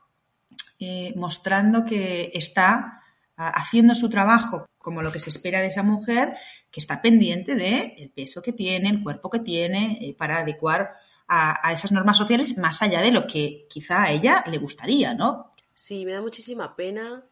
eh, 0.78 1.12
mostrando 1.16 1.84
que 1.84 2.30
está 2.32 3.02
haciendo 3.36 3.94
su 3.94 4.10
trabajo 4.10 4.66
como 4.78 5.02
lo 5.02 5.12
que 5.12 5.20
se 5.20 5.30
espera 5.30 5.60
de 5.60 5.68
esa 5.68 5.82
mujer, 5.82 6.34
que 6.70 6.80
está 6.80 7.02
pendiente 7.02 7.54
del 7.54 7.92
el 7.96 8.10
peso 8.10 8.40
que 8.40 8.52
tiene, 8.52 8.88
el 8.88 9.02
cuerpo 9.02 9.28
que 9.28 9.40
tiene, 9.40 9.98
eh, 10.00 10.14
para 10.14 10.38
adecuar 10.38 10.94
a, 11.28 11.68
a, 11.68 11.72
esas 11.72 11.92
normas 11.92 12.16
sociales 12.16 12.56
más 12.56 12.80
allá 12.80 13.02
de 13.02 13.10
lo 13.10 13.26
que 13.26 13.66
quizá 13.68 14.04
a 14.04 14.10
ella 14.10 14.42
le 14.46 14.58
gustaría, 14.58 15.12
¿no? 15.14 15.52
Sí, 15.74 16.06
me 16.06 16.12
da 16.12 16.22
muchísima 16.22 16.74
pena 16.74 17.22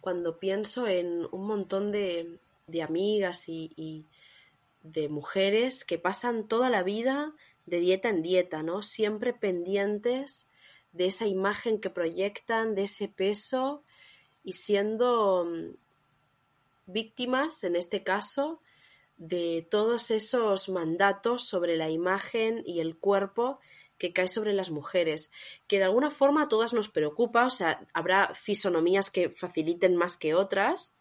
cuando 0.00 0.38
pienso 0.38 0.86
en 0.86 1.26
un 1.32 1.46
montón 1.46 1.90
de, 1.92 2.38
de 2.66 2.82
amigas 2.82 3.48
y, 3.48 4.04
de 4.92 5.08
mujeres 5.08 5.84
que 5.84 5.98
pasan 5.98 6.48
toda 6.48 6.70
la 6.70 6.82
vida 6.82 7.34
de 7.66 7.80
dieta 7.80 8.08
en 8.08 8.22
dieta, 8.22 8.62
¿no? 8.62 8.82
Siempre 8.82 9.32
pendientes 9.32 10.48
de 10.92 11.06
esa 11.06 11.26
imagen 11.26 11.80
que 11.80 11.90
proyectan, 11.90 12.74
de 12.74 12.84
ese 12.84 13.08
peso 13.08 13.82
y 14.42 14.54
siendo 14.54 15.44
mm, 15.44 15.74
víctimas, 16.86 17.64
en 17.64 17.76
este 17.76 18.02
caso, 18.02 18.60
de 19.16 19.66
todos 19.70 20.10
esos 20.10 20.68
mandatos 20.68 21.46
sobre 21.48 21.76
la 21.76 21.90
imagen 21.90 22.62
y 22.64 22.80
el 22.80 22.96
cuerpo 22.96 23.58
que 23.98 24.12
cae 24.12 24.28
sobre 24.28 24.52
las 24.52 24.70
mujeres, 24.70 25.32
que 25.66 25.78
de 25.78 25.84
alguna 25.84 26.10
forma 26.10 26.42
a 26.42 26.48
todas 26.48 26.74
nos 26.74 26.88
preocupa, 26.88 27.46
o 27.46 27.50
sea, 27.50 27.86
habrá 27.94 28.34
fisonomías 28.34 29.10
que 29.10 29.30
faciliten 29.30 29.96
más 29.96 30.16
que 30.16 30.34
otras, 30.34 30.95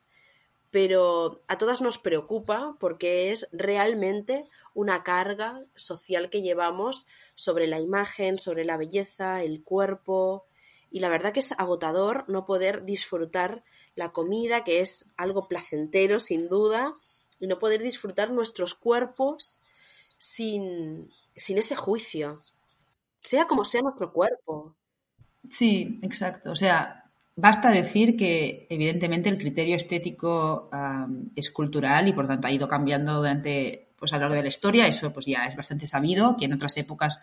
pero 0.76 1.42
a 1.48 1.58
todas 1.58 1.80
nos 1.80 1.98
preocupa 1.98 2.76
porque 2.82 3.32
es 3.32 3.48
realmente 3.54 4.46
una 4.74 5.04
carga 5.04 5.64
social 5.74 6.30
que 6.30 6.42
llevamos 6.42 7.08
sobre 7.34 7.66
la 7.66 7.80
imagen, 7.80 8.40
sobre 8.40 8.66
la 8.66 8.76
belleza, 8.76 9.42
el 9.42 9.64
cuerpo, 9.64 10.44
y 10.92 11.00
la 11.00 11.08
verdad 11.08 11.32
que 11.32 11.40
es 11.40 11.54
agotador 11.54 12.26
no 12.28 12.46
poder 12.46 12.84
disfrutar 12.84 13.64
la 13.96 14.12
comida, 14.12 14.66
que 14.66 14.82
es 14.82 15.10
algo 15.16 15.48
placentero 15.48 16.20
sin 16.20 16.50
duda, 16.50 16.94
y 17.40 17.48
no 17.48 17.58
poder 17.58 17.82
disfrutar 17.82 18.32
nuestros 18.32 18.74
cuerpos 18.76 19.62
sin, 20.18 21.10
sin 21.38 21.58
ese 21.58 21.78
juicio, 21.78 22.44
sea 23.22 23.48
como 23.48 23.64
sea 23.64 23.80
nuestro 23.82 24.12
cuerpo. 24.12 24.76
Sí, 25.50 26.00
exacto. 26.02 26.52
O 26.52 26.56
sea, 26.58 27.05
Basta 27.38 27.70
decir 27.70 28.16
que, 28.16 28.66
evidentemente, 28.70 29.28
el 29.28 29.38
criterio 29.38 29.76
estético 29.76 30.70
es 31.36 31.52
cultural 31.52 32.08
y, 32.08 32.14
por 32.14 32.28
tanto, 32.28 32.48
ha 32.48 32.52
ido 32.52 32.70
cambiando 32.70 33.16
durante, 33.16 33.90
pues, 33.98 34.14
a 34.14 34.16
lo 34.16 34.22
largo 34.22 34.36
de 34.36 34.44
la 34.44 34.48
historia. 34.48 34.88
Eso, 34.88 35.12
pues, 35.12 35.26
ya 35.26 35.46
es 35.46 35.56
bastante 35.56 35.86
sabido, 35.86 36.38
que 36.38 36.46
en 36.46 36.54
otras 36.54 36.78
épocas 36.78 37.22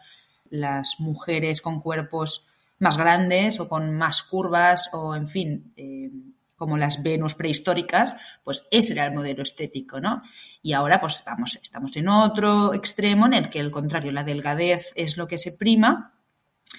las 0.50 0.96
mujeres 0.98 1.62
con 1.62 1.80
cuerpos 1.80 2.46
más 2.78 2.98
grandes 2.98 3.58
o 3.58 3.70
con 3.70 3.96
más 3.96 4.22
curvas 4.22 4.90
o, 4.92 5.16
en 5.16 5.26
fin, 5.28 5.72
eh, 5.78 6.10
como 6.56 6.76
las 6.76 7.02
Venus 7.02 7.34
prehistóricas, 7.34 8.14
pues 8.44 8.66
ese 8.70 8.92
era 8.92 9.06
el 9.06 9.14
modelo 9.14 9.42
estético, 9.42 9.98
¿no? 9.98 10.22
Y 10.62 10.74
ahora, 10.74 11.00
pues, 11.00 11.22
vamos, 11.24 11.58
estamos 11.62 11.96
en 11.96 12.08
otro 12.08 12.74
extremo 12.74 13.24
en 13.26 13.32
el 13.32 13.48
que, 13.48 13.60
al 13.60 13.70
contrario, 13.70 14.12
la 14.12 14.24
delgadez 14.24 14.92
es 14.94 15.16
lo 15.16 15.26
que 15.26 15.38
se 15.38 15.52
prima 15.52 16.12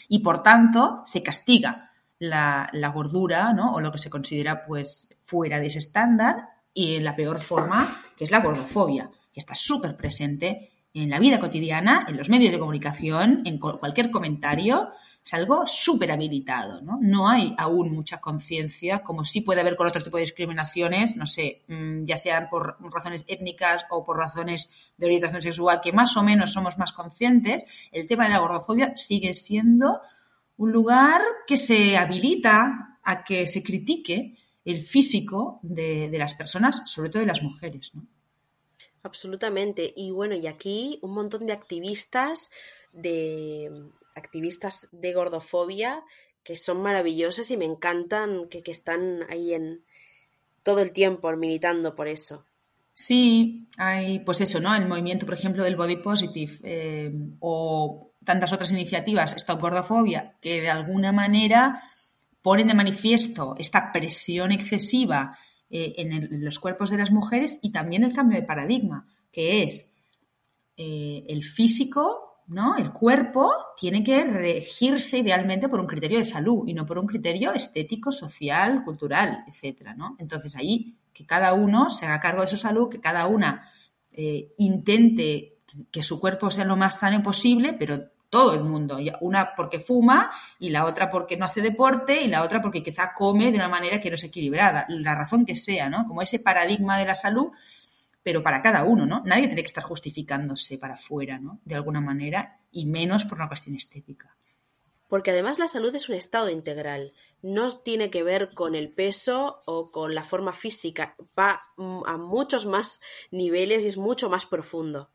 y, 0.07 0.19
por 0.19 0.43
tanto, 0.43 1.01
se 1.05 1.23
castiga 1.23 1.92
la, 2.19 2.91
gordura, 2.93 3.53
¿no? 3.53 3.73
O 3.73 3.81
lo 3.81 3.91
que 3.91 3.97
se 3.97 4.09
considera, 4.09 4.65
pues, 4.65 5.09
fuera 5.23 5.59
de 5.59 5.67
ese 5.67 5.79
estándar 5.79 6.49
y 6.73 6.95
en 6.95 7.03
la 7.03 7.15
peor 7.15 7.39
forma, 7.39 8.03
que 8.17 8.23
es 8.23 8.31
la 8.31 8.39
gordofobia, 8.39 9.09
que 9.31 9.39
está 9.39 9.55
súper 9.55 9.95
presente 9.95 10.71
en 10.93 11.09
la 11.09 11.19
vida 11.19 11.39
cotidiana, 11.39 12.05
en 12.07 12.17
los 12.17 12.29
medios 12.29 12.51
de 12.51 12.59
comunicación, 12.59 13.41
en 13.45 13.57
cualquier 13.57 14.11
comentario, 14.11 14.91
es 15.25 15.33
algo 15.33 15.65
súper 15.65 16.11
habilitado, 16.11 16.81
¿no? 16.81 16.99
No 17.01 17.29
hay 17.29 17.55
aún 17.57 17.93
mucha 17.93 18.19
conciencia, 18.19 18.99
como 18.99 19.23
sí 19.23 19.41
puede 19.41 19.61
haber 19.61 19.77
con 19.77 19.87
otro 19.87 20.03
tipo 20.03 20.17
de 20.17 20.23
discriminaciones, 20.23 21.15
no 21.15 21.25
sé, 21.25 21.63
mm, 21.67 22.03
ya 22.05 22.17
sean 22.17 22.49
por 22.49 22.77
razones 22.93 23.23
étnicas 23.27 23.85
o 23.89 24.03
por 24.05 24.17
razones 24.17 24.69
de 24.97 25.05
orientación 25.05 25.41
sexual, 25.41 25.79
que 25.81 25.93
más 25.93 26.17
o 26.17 26.23
menos 26.23 26.51
somos 26.51 26.77
más 26.77 26.91
conscientes, 26.91 27.65
el 27.91 28.05
tema 28.05 28.25
de 28.25 28.31
la 28.31 28.39
gordofobia 28.39 28.97
sigue 28.97 29.33
siendo 29.33 30.01
un 30.57 30.71
lugar 30.71 31.21
que 31.47 31.57
se 31.57 31.97
habilita 31.97 32.99
a 33.03 33.23
que 33.23 33.47
se 33.47 33.63
critique 33.63 34.37
el 34.65 34.81
físico 34.81 35.59
de, 35.61 36.09
las 36.13 36.33
personas, 36.35 36.83
sobre 36.85 37.09
todo 37.09 37.19
de 37.21 37.27
las 37.27 37.41
mujeres. 37.41 37.91
¿no? 37.93 38.05
Absolutamente. 39.03 39.93
Y 39.95 40.11
bueno, 40.11 40.35
y 40.35 40.47
aquí 40.47 40.99
un 41.01 41.13
montón 41.13 41.45
de 41.45 41.53
activistas, 41.53 42.49
de 42.93 43.71
activistas 44.15 44.87
de 44.91 45.13
gordofobia, 45.13 46.03
que 46.43 46.55
son 46.55 46.81
maravillosas 46.81 47.51
y 47.51 47.57
me 47.57 47.65
encantan, 47.65 48.47
que, 48.49 48.63
están 48.65 49.23
ahí 49.29 49.53
en, 49.53 49.83
todo 50.63 50.79
el 50.79 50.93
tiempo 50.93 51.31
militando 51.35 51.95
por 51.95 52.07
eso. 52.07 52.45
Sí, 52.93 53.67
hay 53.77 54.19
pues 54.19 54.41
eso, 54.41 54.59
¿no? 54.59 54.73
El 54.75 54.87
movimiento, 54.87 55.25
por 55.25 55.35
ejemplo, 55.35 55.63
del 55.63 55.75
body 55.75 55.97
positive 55.97 56.59
eh, 56.63 57.11
o 57.39 58.12
tantas 58.25 58.53
otras 58.53 58.71
iniciativas, 58.71 59.33
Stop 59.33 59.61
Gordofobia, 59.61 60.35
que 60.41 60.61
de 60.61 60.69
alguna 60.69 61.11
manera 61.11 61.83
ponen 62.41 62.67
de 62.67 62.73
manifiesto 62.73 63.55
esta 63.57 63.91
presión 63.91 64.51
excesiva 64.51 65.37
eh, 65.69 65.95
en, 65.97 66.43
los 66.43 66.59
cuerpos 66.59 66.91
de 66.91 66.97
las 66.97 67.11
mujeres 67.11 67.57
y 67.61 67.71
también 67.71 68.03
el 68.03 68.13
cambio 68.13 68.39
de 68.39 68.45
paradigma, 68.45 69.07
que 69.31 69.63
es 69.63 69.89
eh, 70.77 71.23
el 71.27 71.43
físico, 71.43 72.43
¿no? 72.47 72.75
El 72.77 72.91
cuerpo 72.91 73.51
tiene 73.77 74.03
que 74.03 74.23
regirse 74.23 75.19
idealmente 75.19 75.69
por 75.69 75.79
un 75.79 75.87
criterio 75.87 76.19
de 76.19 76.25
salud 76.25 76.67
y 76.67 76.73
no 76.73 76.85
por 76.85 76.99
un 76.99 77.07
criterio 77.07 77.53
estético, 77.53 78.11
social, 78.11 78.83
cultural, 78.83 79.45
etcétera, 79.47 79.95
¿no? 79.95 80.15
Entonces 80.19 80.55
ahí 80.55 80.95
que 81.13 81.25
cada 81.25 81.53
uno 81.53 81.89
se 81.89 82.05
haga 82.05 82.19
cargo 82.19 82.41
de 82.41 82.49
su 82.49 82.57
salud, 82.57 82.89
que 82.89 82.99
cada 82.99 83.27
una 83.27 83.71
eh, 84.11 84.53
intente 84.57 85.57
que 85.91 86.03
su 86.03 86.19
cuerpo 86.19 86.51
sea 86.51 86.65
lo 86.65 86.75
más 86.75 86.99
sano 86.99 87.23
posible, 87.23 87.73
pero 87.73 88.09
todo 88.33 88.55
el 88.55 88.63
mundo. 88.63 88.97
Una 89.21 89.53
porque 89.55 89.79
fuma 89.79 90.31
y 90.57 90.71
la 90.71 90.85
otra 90.85 91.11
porque 91.11 91.37
no 91.37 91.45
hace 91.45 91.61
deporte 91.61 92.23
y 92.23 92.27
la 92.27 92.41
otra 92.41 92.63
porque 92.63 92.81
quizá 92.81 93.13
come 93.13 93.51
de 93.51 93.57
una 93.57 93.69
manera 93.69 94.01
que 94.01 94.09
no 94.09 94.15
es 94.15 94.23
equilibrada. 94.23 94.87
La 94.89 95.13
razón 95.13 95.45
que 95.45 95.55
sea, 95.55 95.87
¿no? 95.87 96.07
Como 96.07 96.23
ese 96.23 96.39
paradigma 96.39 96.97
de 96.97 97.05
la 97.05 97.13
salud, 97.13 97.51
pero 98.23 98.41
para 98.41 98.63
cada 98.63 98.85
uno, 98.85 99.05
¿no? 99.05 99.21
Nadie 99.23 99.45
tiene 99.45 99.61
que 99.61 99.67
estar 99.67 99.83
justificándose 99.83 100.79
para 100.79 100.95
afuera, 100.95 101.37
¿no? 101.37 101.59
De 101.63 101.75
alguna 101.75 102.01
manera 102.01 102.57
y 102.71 102.87
menos 102.87 103.23
por 103.25 103.37
una 103.37 103.47
cuestión 103.47 103.75
estética. 103.75 104.35
Porque 105.09 105.29
además 105.29 105.59
la 105.59 105.67
salud 105.67 105.93
es 105.95 106.09
un 106.09 106.15
estado 106.15 106.49
integral, 106.49 107.13
no 107.43 107.69
tiene 107.77 108.09
que 108.09 108.23
ver 108.23 108.55
con 108.55 108.73
el 108.73 108.89
peso 108.89 109.61
o 109.67 109.91
con 109.91 110.15
la 110.15 110.23
forma 110.23 110.53
física, 110.53 111.15
va 111.37 111.61
a 111.77 112.17
muchos 112.17 112.65
más 112.65 112.99
niveles 113.29 113.83
y 113.83 113.89
es 113.89 113.97
mucho 113.97 114.27
más 114.27 114.47
profundo. 114.47 115.11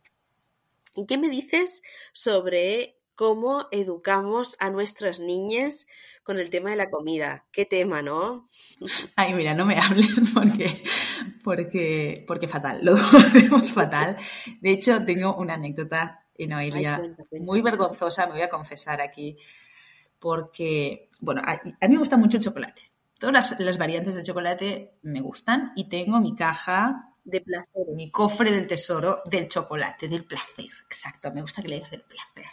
¿Y 0.95 1.07
qué 1.07 1.19
me 1.19 1.29
dices 1.29 1.83
sobre 2.13 2.98
cómo 3.19 3.67
educamos 3.73 4.57
a 4.61 4.71
nuestras 4.71 5.19
niñas 5.19 5.89
con 6.23 6.39
el 6.39 6.51
tema 6.51 6.71
de 6.71 6.77
la 6.77 6.89
comida. 6.89 7.47
Qué 7.51 7.65
tema, 7.65 8.01
¿no? 8.01 8.47
Ay, 9.17 9.35
mira, 9.35 9.55
no 9.55 9.67
me 9.67 9.77
hables 9.77 10.21
porque, 10.33 10.85
porque, 11.43 12.25
porque 12.29 12.47
fatal, 12.47 12.79
lo 12.85 12.95
hacemos 12.95 13.73
fatal. 13.73 14.17
De 14.61 14.71
hecho, 14.71 15.05
tengo 15.05 15.35
una 15.35 15.55
anécdota, 15.55 16.27
en 16.37 16.51
Noelia, 16.51 17.03
muy 17.41 17.61
vergonzosa, 17.61 18.27
me 18.27 18.35
voy 18.35 18.43
a 18.43 18.49
confesar 18.49 19.01
aquí, 19.01 19.37
porque, 20.21 21.11
bueno, 21.19 21.43
a, 21.45 21.61
mí 21.65 21.95
me 21.95 21.99
gusta 21.99 22.17
mucho 22.17 22.37
el 22.37 22.45
chocolate. 22.45 22.83
Todas 23.19 23.59
las, 23.59 23.79
variantes 23.79 24.15
del 24.15 24.23
chocolate 24.23 24.93
me 25.03 25.21
gustan 25.21 25.73
y 25.75 25.89
tengo 25.89 26.21
mi 26.21 26.37
caja 26.37 27.08
de 27.29 27.41
placer, 27.41 27.87
mi 27.95 28.11
cofre 28.11 28.51
del 28.51 28.67
tesoro 28.67 29.23
del 29.25 29.49
chocolate, 29.49 30.09
del 30.09 30.25
placer. 30.25 30.71
Exacto, 30.87 31.33
me 31.33 31.43
gusta 31.43 31.63
que 31.63 31.69
le 31.69 31.75
digas 31.77 31.91
del 31.91 32.03
placer 32.03 32.45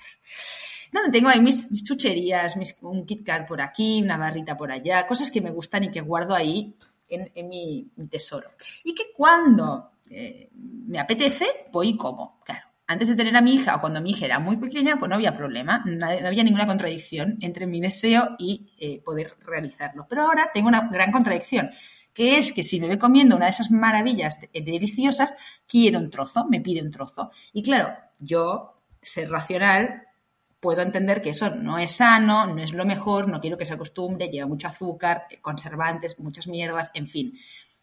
donde 0.96 1.12
tengo 1.12 1.30
ahí 1.30 1.42
mis, 1.42 1.84
chucherías, 1.84 2.58
mis, 2.58 2.78
un 2.82 3.06
Kit 3.06 3.26
Kat 3.26 3.48
por 3.48 3.62
aquí, 3.62 4.02
una 4.02 4.18
barrita 4.18 4.58
por 4.58 4.72
allá, 4.72 5.06
cosas 5.06 5.30
que 5.30 5.42
me 5.42 5.52
gustan 5.52 5.84
y 5.84 5.92
que 5.92 6.02
guardo 6.02 6.36
ahí 6.36 6.76
en, 7.08 7.50
mi, 7.50 7.92
tesoro. 8.10 8.50
Y 8.84 8.96
que 8.96 9.12
cuando 9.16 9.92
eh, 10.10 10.50
me 10.54 11.00
apetece, 11.00 11.46
voy 11.72 11.96
como. 11.98 12.40
Claro, 12.44 12.68
antes 12.88 13.10
de 13.10 13.16
tener 13.16 13.36
a 13.36 13.42
mi 13.42 13.56
hija 13.56 13.76
o 13.76 13.82
cuando 13.82 14.02
mi 14.02 14.12
hija 14.12 14.26
era 14.26 14.40
muy 14.40 14.58
pequeña, 14.58 14.98
pues 14.98 15.10
no 15.10 15.16
había 15.16 15.36
problema, 15.36 15.84
no, 15.86 16.08
había 16.08 16.44
ninguna 16.44 16.68
contradicción 16.68 17.38
entre 17.42 17.68
mi 17.68 17.82
deseo 17.82 18.36
y 18.40 18.74
eh, 18.80 19.02
poder 19.04 19.36
realizarlo. 19.46 20.06
Pero 20.10 20.24
ahora 20.24 20.50
tengo 20.54 20.68
una 20.68 20.90
gran 20.90 21.12
contradicción, 21.12 21.72
que 22.16 22.38
es 22.38 22.54
que 22.54 22.64
si 22.64 22.80
me 22.80 22.88
voy 22.88 22.98
comiendo 22.98 23.36
una 23.36 23.46
de 23.46 23.52
esas 23.52 23.70
maravillas 23.70 24.40
deliciosas, 24.54 25.36
quiero 25.68 26.00
un 26.00 26.10
trozo, 26.10 26.46
me 26.50 26.62
pide 26.62 26.82
un 26.82 26.90
trozo. 26.90 27.30
Y 27.52 27.62
claro, 27.62 27.94
yo, 28.20 28.82
ser 29.02 29.30
racional, 29.30 30.04
puedo 30.62 30.82
entender 30.82 31.22
que 31.22 31.32
eso 31.32 31.50
no 31.50 31.78
es 31.78 31.92
sano, 31.92 32.48
no 32.48 32.64
es 32.64 32.72
lo 32.72 32.86
mejor, 32.86 33.28
no 33.28 33.42
quiero 33.42 33.58
que 33.58 33.66
se 33.66 33.74
acostumbre, 33.74 34.30
lleva 34.30 34.48
mucho 34.48 34.70
azúcar, 34.70 35.26
conservantes, 35.42 36.18
muchas 36.18 36.48
mierdas, 36.48 36.90
en 36.94 37.06
fin. 37.06 37.38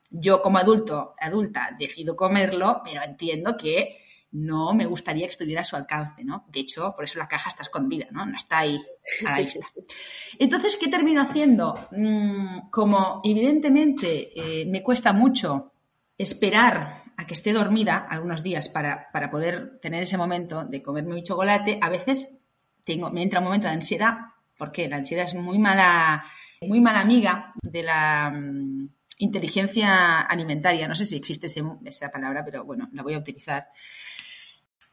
Yo 0.08 0.40
como 0.40 0.56
adulto, 0.56 1.14
adulta, 1.20 1.76
decido 1.78 2.16
comerlo, 2.16 2.80
pero 2.82 3.02
entiendo 3.02 3.58
que 3.58 3.98
no 4.32 4.72
me 4.74 4.86
gustaría 4.86 5.26
que 5.26 5.32
estuviera 5.32 5.60
a 5.60 5.64
su 5.64 5.76
alcance, 5.76 6.24
¿no? 6.24 6.46
De 6.48 6.60
hecho, 6.60 6.94
por 6.94 7.04
eso 7.04 7.18
la 7.18 7.28
caja 7.28 7.50
está 7.50 7.62
escondida, 7.62 8.06
¿no? 8.10 8.24
No 8.24 8.36
está 8.36 8.58
ahí 8.58 8.80
a 9.26 9.30
la 9.30 9.42
vista. 9.42 9.66
Entonces, 10.38 10.76
¿qué 10.76 10.88
termino 10.88 11.22
haciendo? 11.22 11.88
Mm, 11.92 12.70
como 12.70 13.20
evidentemente 13.24 14.32
eh, 14.34 14.66
me 14.66 14.82
cuesta 14.82 15.12
mucho 15.12 15.72
esperar 16.16 17.02
a 17.16 17.26
que 17.26 17.34
esté 17.34 17.52
dormida 17.52 18.06
algunos 18.08 18.42
días 18.42 18.68
para, 18.68 19.10
para, 19.12 19.30
poder 19.30 19.78
tener 19.80 20.02
ese 20.02 20.16
momento 20.16 20.64
de 20.64 20.82
comerme 20.82 21.14
mi 21.14 21.22
chocolate, 21.22 21.78
a 21.80 21.90
veces 21.90 22.40
tengo, 22.84 23.10
me 23.10 23.22
entra 23.22 23.40
un 23.40 23.44
momento 23.44 23.68
de 23.68 23.74
ansiedad, 23.74 24.14
porque 24.56 24.88
la 24.88 24.96
ansiedad 24.96 25.26
es 25.26 25.34
muy 25.34 25.58
mala, 25.58 26.24
muy 26.60 26.80
mala 26.80 27.00
amiga 27.00 27.52
de 27.62 27.82
la 27.82 28.30
mm, 28.30 28.88
inteligencia 29.18 30.20
alimentaria. 30.20 30.88
No 30.88 30.94
sé 30.94 31.04
si 31.04 31.16
existe 31.16 31.46
esa 31.84 32.10
palabra, 32.10 32.44
pero 32.44 32.64
bueno, 32.64 32.88
la 32.92 33.02
voy 33.02 33.14
a 33.14 33.18
utilizar. 33.18 33.68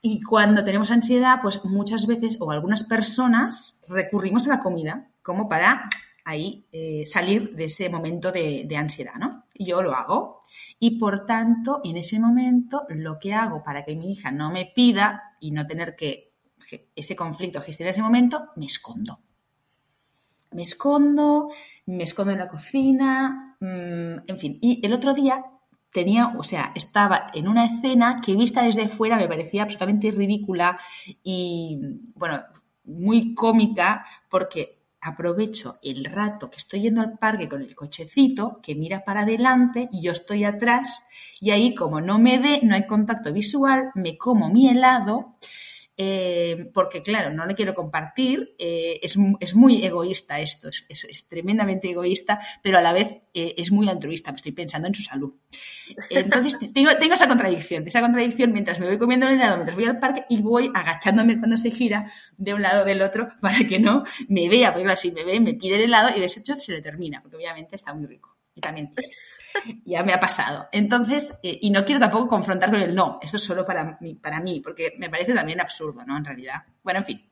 Y 0.01 0.21
cuando 0.21 0.63
tenemos 0.63 0.91
ansiedad, 0.91 1.39
pues 1.41 1.63
muchas 1.65 2.07
veces 2.07 2.37
o 2.39 2.51
algunas 2.51 2.83
personas 2.83 3.83
recurrimos 3.89 4.47
a 4.47 4.51
la 4.51 4.59
comida 4.61 5.09
como 5.21 5.49
para 5.49 5.89
ahí 6.23 6.65
eh, 6.71 7.03
salir 7.05 7.55
de 7.55 7.65
ese 7.65 7.89
momento 7.89 8.31
de, 8.31 8.67
ansiedad, 8.77 9.15
¿no? 9.15 9.45
Yo 9.55 9.81
lo 9.81 9.93
hago. 9.93 10.43
Y 10.79 10.97
por 10.97 11.25
tanto, 11.25 11.81
en 11.83 11.97
ese 11.97 12.19
momento, 12.19 12.85
lo 12.89 13.19
que 13.19 13.33
hago 13.33 13.63
para 13.63 13.83
que 13.83 13.95
mi 13.95 14.13
hija 14.13 14.31
no 14.31 14.51
me 14.51 14.71
pida 14.73 15.35
y 15.39 15.51
no 15.51 15.67
tener 15.67 15.95
que 15.95 16.31
ese 16.95 17.15
conflicto 17.15 17.61
gestionar 17.61 17.91
ese 17.91 18.01
momento, 18.01 18.49
me 18.55 18.67
escondo. 18.67 19.19
Me 20.51 20.61
escondo, 20.61 21.49
me 21.87 22.03
escondo 22.03 22.31
en 22.31 22.39
la 22.39 22.47
cocina, 22.47 23.57
mm, 23.59 24.29
en 24.29 24.39
fin. 24.39 24.57
Y 24.61 24.85
el 24.85 24.93
otro 24.93 25.13
día 25.13 25.43
tenía, 25.91 26.33
o 26.37 26.43
sea, 26.43 26.71
estaba 26.75 27.31
en 27.33 27.47
una 27.47 27.65
escena 27.65 28.21
que 28.23 28.35
vista 28.35 28.63
desde 28.63 28.87
fuera 28.87 29.17
me 29.17 29.27
parecía 29.27 29.63
absolutamente 29.63 30.11
ridícula 30.11 30.79
y, 31.23 31.79
bueno, 32.15 32.41
muy 32.83 33.33
cómica 33.33 34.05
porque 34.29 34.79
aprovecho 35.01 35.79
el 35.81 36.05
rato 36.05 36.49
que 36.49 36.57
estoy 36.57 36.81
yendo 36.81 37.01
al 37.01 37.17
parque 37.17 37.47
con 37.47 37.61
el 37.61 37.75
cochecito 37.75 38.59
que 38.61 38.75
mira 38.75 39.05
para 39.05 39.21
adelante 39.21 39.87
y 39.91 40.01
yo 40.01 40.11
estoy 40.11 40.43
atrás 40.43 41.03
y 41.39 41.51
ahí 41.51 41.73
como 41.73 42.01
no 42.01 42.19
me 42.19 42.37
ve, 42.37 42.59
no 42.63 42.75
hay 42.75 42.85
contacto 42.85 43.31
visual, 43.31 43.91
me 43.95 44.17
como 44.17 44.49
mi 44.49 44.67
helado 44.67 45.35
eh, 46.01 46.71
porque 46.73 47.03
claro, 47.03 47.29
no 47.29 47.45
le 47.45 47.55
quiero 47.55 47.75
compartir, 47.75 48.55
eh, 48.57 49.01
es, 49.03 49.17
muy 49.17 49.83
egoísta 49.83 50.39
esto, 50.39 50.69
es, 50.69 51.27
tremendamente 51.27 51.89
egoísta, 51.89 52.39
pero 52.63 52.77
a 52.77 52.81
la 52.81 52.93
vez 52.93 53.17
eh, 53.33 53.55
es 53.57 53.69
muy 53.69 53.89
altruista, 53.89 54.31
estoy 54.31 54.53
pensando 54.53 54.87
en 54.87 54.95
su 54.95 55.03
salud. 55.03 55.33
Entonces 56.09 56.57
tengo, 56.73 56.95
tengo 56.97 57.15
esa 57.15 57.27
contradicción, 57.27 57.85
esa 57.85 57.99
contradicción 57.99 58.53
mientras 58.53 58.79
me 58.79 58.87
voy 58.87 58.97
comiendo 58.97 59.27
el 59.27 59.33
helado, 59.33 59.57
mientras 59.57 59.75
voy 59.75 59.87
al 59.87 59.99
parque 59.99 60.23
y 60.29 60.41
voy 60.41 60.71
agachándome 60.73 61.37
cuando 61.37 61.57
se 61.57 61.69
gira 61.69 62.09
de 62.37 62.53
un 62.53 62.61
lado 62.61 62.85
del 62.85 63.01
otro 63.01 63.27
para 63.41 63.67
que 63.67 63.77
no 63.77 64.05
me 64.29 64.47
vea, 64.47 64.71
porque 64.71 64.85
claro, 64.85 64.97
si 64.97 65.11
me 65.11 65.25
ve, 65.25 65.41
me 65.41 65.55
pide 65.55 65.75
el 65.75 65.81
helado 65.81 66.15
y 66.15 66.21
de 66.21 66.27
hecho 66.27 66.55
se 66.55 66.71
le 66.71 66.81
termina, 66.81 67.21
porque 67.21 67.35
obviamente 67.35 67.75
está 67.75 67.93
muy 67.93 68.07
rico 68.07 68.38
también 68.59 68.91
ya 69.85 70.03
me 70.03 70.13
ha 70.13 70.19
pasado. 70.19 70.67
Entonces, 70.71 71.37
eh, 71.43 71.57
y 71.61 71.69
no 71.69 71.85
quiero 71.85 71.99
tampoco 71.99 72.27
confrontar 72.27 72.69
con 72.69 72.81
el 72.81 72.95
no, 72.95 73.19
esto 73.21 73.37
es 73.37 73.43
solo 73.43 73.65
para 73.65 73.97
mí, 73.99 74.15
para 74.15 74.39
mí, 74.39 74.59
porque 74.59 74.93
me 74.97 75.09
parece 75.09 75.33
también 75.33 75.61
absurdo, 75.61 76.03
¿no? 76.05 76.17
En 76.17 76.25
realidad. 76.25 76.63
Bueno, 76.83 76.99
en 76.99 77.05
fin. 77.05 77.25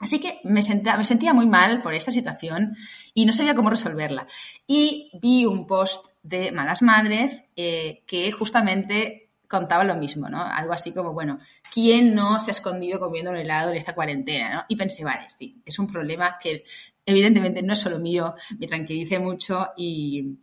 Así 0.00 0.20
que 0.20 0.40
me 0.44 0.62
sentía, 0.62 0.96
me 0.96 1.04
sentía 1.04 1.32
muy 1.32 1.46
mal 1.46 1.80
por 1.80 1.94
esta 1.94 2.10
situación 2.10 2.76
y 3.14 3.24
no 3.24 3.32
sabía 3.32 3.54
cómo 3.54 3.70
resolverla. 3.70 4.26
Y 4.66 5.10
vi 5.20 5.46
un 5.46 5.66
post 5.66 6.06
de 6.22 6.50
Malas 6.50 6.82
Madres 6.82 7.52
eh, 7.56 8.02
que 8.06 8.32
justamente 8.32 9.23
contaba 9.48 9.84
lo 9.84 9.96
mismo, 9.96 10.28
¿no? 10.28 10.42
Algo 10.42 10.72
así 10.72 10.92
como, 10.92 11.12
bueno, 11.12 11.38
¿quién 11.72 12.14
no 12.14 12.40
se 12.40 12.50
ha 12.50 12.52
escondido 12.52 12.98
comiendo 12.98 13.30
un 13.30 13.36
helado 13.36 13.70
en 13.70 13.76
esta 13.76 13.94
cuarentena, 13.94 14.54
¿no? 14.54 14.64
Y 14.68 14.76
pensé, 14.76 15.04
vale, 15.04 15.28
sí, 15.28 15.62
es 15.64 15.78
un 15.78 15.86
problema 15.86 16.38
que 16.40 16.64
evidentemente 17.06 17.62
no 17.62 17.74
es 17.74 17.80
solo 17.80 17.98
mío, 17.98 18.34
me 18.58 18.66
tranquilicé 18.66 19.18
mucho 19.18 19.68
y, 19.76 20.38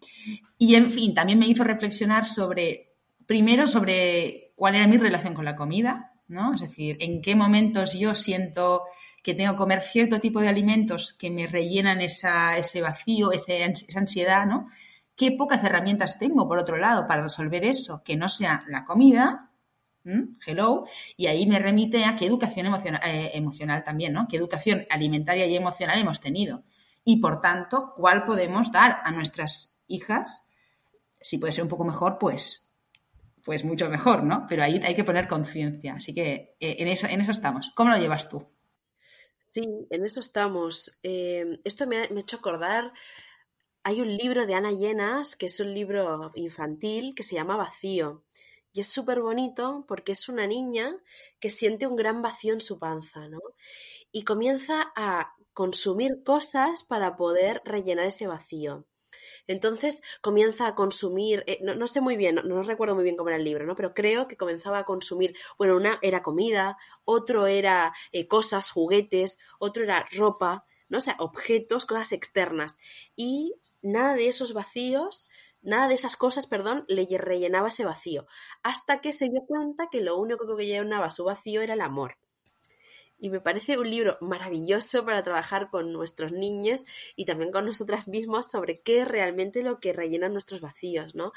y, 0.58 0.76
en 0.76 0.92
fin, 0.92 1.14
también 1.14 1.40
me 1.40 1.48
hizo 1.48 1.64
reflexionar 1.64 2.26
sobre, 2.26 2.94
primero, 3.26 3.68
sobre 3.68 4.54
cuál 4.56 4.76
era 4.76 4.88
mi 4.88 4.98
relación 4.98 5.34
con 5.34 5.46
la 5.46 5.56
comida, 5.56 6.14
¿no? 6.28 6.54
Es 6.54 6.62
decir, 6.62 6.98
en 7.00 7.22
qué 7.22 7.36
momentos 7.36 7.94
yo 7.98 8.14
siento 8.16 8.84
que 9.24 9.34
tengo 9.34 9.54
que 9.54 9.58
comer 9.58 9.82
cierto 9.82 10.20
tipo 10.20 10.40
de 10.40 10.50
alimentos 10.50 11.14
que 11.14 11.30
me 11.30 11.48
rellenan 11.48 12.02
esa, 12.02 12.58
ese 12.58 12.82
vacío, 12.82 13.32
esa 13.32 13.54
ansiedad, 14.00 14.46
¿no? 14.46 14.70
Qué 15.22 15.34
pocas 15.34 15.64
herramientas 15.64 16.18
tengo, 16.18 16.48
por 16.48 16.58
otro 16.58 16.78
lado, 16.78 17.06
para 17.06 17.22
resolver 17.22 17.64
eso, 17.64 18.02
que 18.04 18.16
no 18.16 18.28
sea 18.28 18.64
la 18.68 18.86
comida, 18.86 19.52
Hello. 20.04 20.86
Y 21.16 21.28
ahí 21.28 21.46
me 21.46 21.60
remite 21.60 22.06
a 22.06 22.16
qué 22.16 22.26
educación 22.26 22.66
emocional, 22.66 23.02
eh, 23.06 23.30
emocional 23.36 23.84
también, 23.84 24.14
¿no? 24.14 24.28
Qué 24.28 24.38
educación 24.38 24.88
alimentaria 24.90 25.46
y 25.46 25.56
emocional 25.56 26.00
hemos 26.00 26.20
tenido. 26.20 26.64
Y 27.04 27.22
por 27.22 27.40
tanto, 27.40 27.94
cuál 27.96 28.26
podemos 28.26 28.72
dar 28.72 28.98
a 29.04 29.12
nuestras 29.12 29.78
hijas 29.86 30.48
si 31.20 31.38
puede 31.38 31.52
ser 31.54 31.66
un 31.66 31.70
poco 31.70 31.86
mejor, 31.86 32.18
pues, 32.18 32.74
pues 33.46 33.64
mucho 33.64 33.90
mejor, 33.90 34.24
¿no? 34.24 34.48
Pero 34.50 34.64
ahí 34.64 34.82
hay 34.84 34.96
que 34.96 35.04
poner 35.04 35.28
conciencia. 35.28 35.94
Así 35.98 36.16
que 36.16 36.56
eh, 36.60 36.78
en, 36.80 36.88
eso, 36.88 37.06
en 37.06 37.22
eso 37.22 37.30
estamos. 37.30 37.72
¿Cómo 37.76 37.92
lo 37.92 37.98
llevas 38.00 38.28
tú? 38.28 38.44
Sí, 39.46 39.86
en 39.92 40.04
eso 40.04 40.20
estamos. 40.20 40.98
Eh, 41.04 41.60
esto 41.64 41.86
me 41.86 41.98
ha 41.98 42.06
hecho 42.06 42.38
acordar 42.38 42.92
hay 43.84 44.02
un 44.02 44.16
libro 44.16 44.46
de 44.46 44.54
Ana 44.54 44.72
Llenas, 44.72 45.36
que 45.36 45.48
es 45.48 45.60
un 45.60 45.74
libro 45.74 46.32
infantil, 46.36 47.16
que 47.16 47.24
se 47.24 47.36
llama 47.36 47.58
Vacío. 47.58 48.24
Y 48.74 48.80
es 48.80 48.88
súper 48.88 49.22
bonito 49.22 49.86
porque 49.88 50.14
es 50.14 50.30
una 50.30 50.48
niña 50.48 50.96
que 51.40 51.50
siente 51.50 51.88
un 51.88 51.96
gran 51.96 52.22
vacío 52.22 52.54
en 52.54 52.62
su 52.62 52.80
panza, 52.80 53.28
¿no? 53.28 53.40
Y 54.12 54.24
comienza 54.24 54.94
a 54.96 55.36
consumir 55.54 56.24
cosas 56.24 56.84
para 56.84 57.18
poder 57.18 57.62
rellenar 57.66 58.06
ese 58.06 58.28
vacío. 58.28 58.86
Entonces 59.48 60.02
comienza 60.22 60.68
a 60.68 60.76
consumir, 60.76 61.44
eh, 61.48 61.60
no, 61.62 61.88
sé 61.88 62.00
muy 62.00 62.16
bien, 62.16 62.36
no, 62.36 62.64
recuerdo 62.64 62.96
muy 62.96 63.04
bien 63.04 63.18
cómo 63.18 63.30
era 63.30 63.38
el 63.38 63.44
libro, 63.44 63.66
¿no? 63.66 63.76
Pero 63.76 63.94
creo 63.94 64.28
que 64.28 64.38
comenzaba 64.38 64.80
a 64.80 64.86
consumir, 64.86 65.36
bueno, 65.58 65.76
una 65.76 66.00
era 66.02 66.22
comida, 66.24 66.78
otro 67.04 67.48
era 67.48 67.94
eh, 68.12 68.28
cosas, 68.28 68.72
juguetes, 68.72 69.40
otro 69.60 69.84
era 69.84 70.08
ropa, 70.12 70.66
¿no? 70.88 71.00
O 71.00 71.02
sea, 71.02 71.16
objetos, 71.20 71.86
cosas 71.86 72.12
externas. 72.12 72.78
Y 73.16 73.56
nada 73.82 74.14
de 74.14 74.28
esos 74.28 74.54
vacíos, 74.54 75.28
nada 75.62 75.88
de 75.88 75.94
esas 75.94 76.16
cosas, 76.16 76.48
perdón, 76.48 76.86
le 76.88 77.06
rellenaba 77.18 77.68
ese 77.68 77.86
vacío, 77.86 78.26
hasta 78.64 79.02
que 79.02 79.14
se 79.14 79.30
dio 79.30 79.42
cuenta 79.48 79.88
que 79.92 80.02
lo 80.02 80.18
único 80.18 80.56
que 80.56 80.66
llenaba 80.66 81.10
su 81.10 81.26
vacío 81.26 81.62
era 81.62 81.74
el 81.74 81.82
amor. 81.82 82.18
Y 83.24 83.30
me 83.30 83.40
parece 83.40 83.78
un 83.78 83.88
libro 83.88 84.18
maravilloso 84.20 85.06
para 85.06 85.24
trabajar 85.24 85.70
con 85.70 85.92
nuestros 85.94 86.32
niños 86.32 86.86
y 87.16 87.26
también 87.26 87.52
con 87.52 87.68
nosotras 87.68 88.08
mismas 88.08 88.50
sobre 88.50 88.82
qué 88.82 89.02
es 89.02 89.08
realmente 89.08 89.62
lo 89.62 89.80
que 89.80 89.94
rellena 89.94 90.28
nuestros 90.28 90.60
vacíos, 90.60 91.14
¿no? 91.14 91.32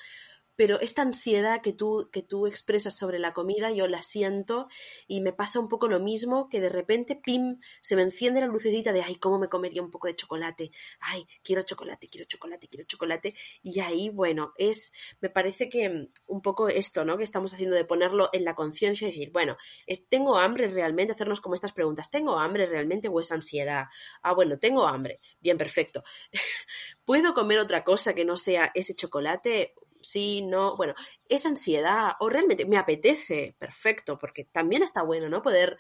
Pero 0.57 0.81
esta 0.81 1.03
ansiedad 1.03 1.61
que 1.63 1.73
tú, 1.73 2.09
que 2.13 2.23
tú 2.23 2.47
expresas 2.47 2.97
sobre 2.97 3.19
la 3.19 3.33
comida, 3.33 3.71
yo 3.73 3.89
la 3.89 4.03
siento 4.03 4.69
y 5.07 5.21
me 5.21 5.33
pasa 5.33 5.61
un 5.61 5.69
poco 5.69 5.89
lo 5.89 6.01
mismo, 6.01 6.49
que 6.49 6.61
de 6.61 6.69
repente, 6.69 7.17
pim, 7.17 7.59
se 7.81 7.97
me 7.97 8.03
enciende 8.03 8.41
la 8.41 8.47
lucecita 8.47 8.93
de, 8.93 9.03
ay, 9.03 9.17
¿cómo 9.17 9.39
me 9.39 9.49
comería 9.49 9.83
un 9.83 9.91
poco 9.91 10.07
de 10.07 10.17
chocolate? 10.17 10.71
Ay, 11.01 11.27
quiero 11.43 11.63
chocolate, 11.63 12.09
quiero 12.09 12.27
chocolate, 12.27 12.69
quiero 12.69 12.87
chocolate. 12.87 13.35
Y 13.63 13.81
ahí, 13.81 14.11
bueno, 14.11 14.53
es, 14.57 14.93
me 15.21 15.31
parece 15.31 15.69
que 15.69 15.89
mm, 15.89 16.09
un 16.27 16.43
poco 16.43 16.69
esto, 16.69 17.05
¿no? 17.05 17.17
Que 17.17 17.25
estamos 17.25 17.53
haciendo 17.53 17.77
de 17.77 17.85
ponerlo 17.85 18.31
en 18.33 18.45
la 18.45 18.55
conciencia 18.55 19.09
y 19.09 19.11
decir, 19.11 19.31
bueno, 19.33 19.57
¿tengo 20.09 20.37
hambre 20.39 20.69
realmente? 20.69 21.13
Hacernos 21.13 21.41
como 21.41 21.55
estas 21.55 21.73
preguntas, 21.73 22.11
¿tengo 22.11 22.39
hambre 22.39 22.67
realmente 22.67 23.09
o 23.09 23.21
es 23.21 23.33
ansiedad? 23.33 23.87
Ah, 24.23 24.33
bueno, 24.35 24.59
tengo 24.59 24.87
hambre. 24.87 25.21
Bien, 25.41 25.59
perfecto. 25.59 26.05
¿Puedo 27.05 27.35
comer 27.35 27.59
otra 27.59 27.85
cosa 27.85 28.15
que 28.15 28.25
no 28.25 28.37
sea 28.37 28.71
ese 28.75 28.95
chocolate? 28.95 29.75
Sí, 30.05 30.43
no, 30.43 30.77
bueno, 30.77 30.95
es 31.29 31.47
ansiedad 31.47 32.13
o 32.21 32.29
realmente 32.29 32.67
me 32.67 32.77
apetece, 32.77 33.57
perfecto, 33.59 34.19
porque 34.19 34.45
también 34.45 34.83
está 34.83 35.03
bueno, 35.03 35.29
¿no? 35.29 35.43
Poder, 35.43 35.79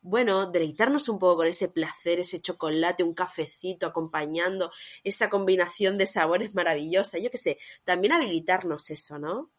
bueno, 0.00 0.46
deleitarnos 0.46 1.08
un 1.08 1.18
poco 1.18 1.38
con 1.38 1.46
ese 1.48 1.68
placer, 1.68 2.20
ese 2.20 2.40
chocolate, 2.40 3.02
un 3.02 3.14
cafecito 3.14 3.86
acompañando, 3.86 4.70
esa 5.02 5.28
combinación 5.28 5.98
de 5.98 6.06
sabores 6.06 6.54
maravillosa, 6.54 7.18
yo 7.18 7.30
qué 7.30 7.38
sé, 7.38 7.58
también 7.84 8.12
habilitarnos 8.12 8.90
eso, 8.90 9.18
¿no? 9.18 9.50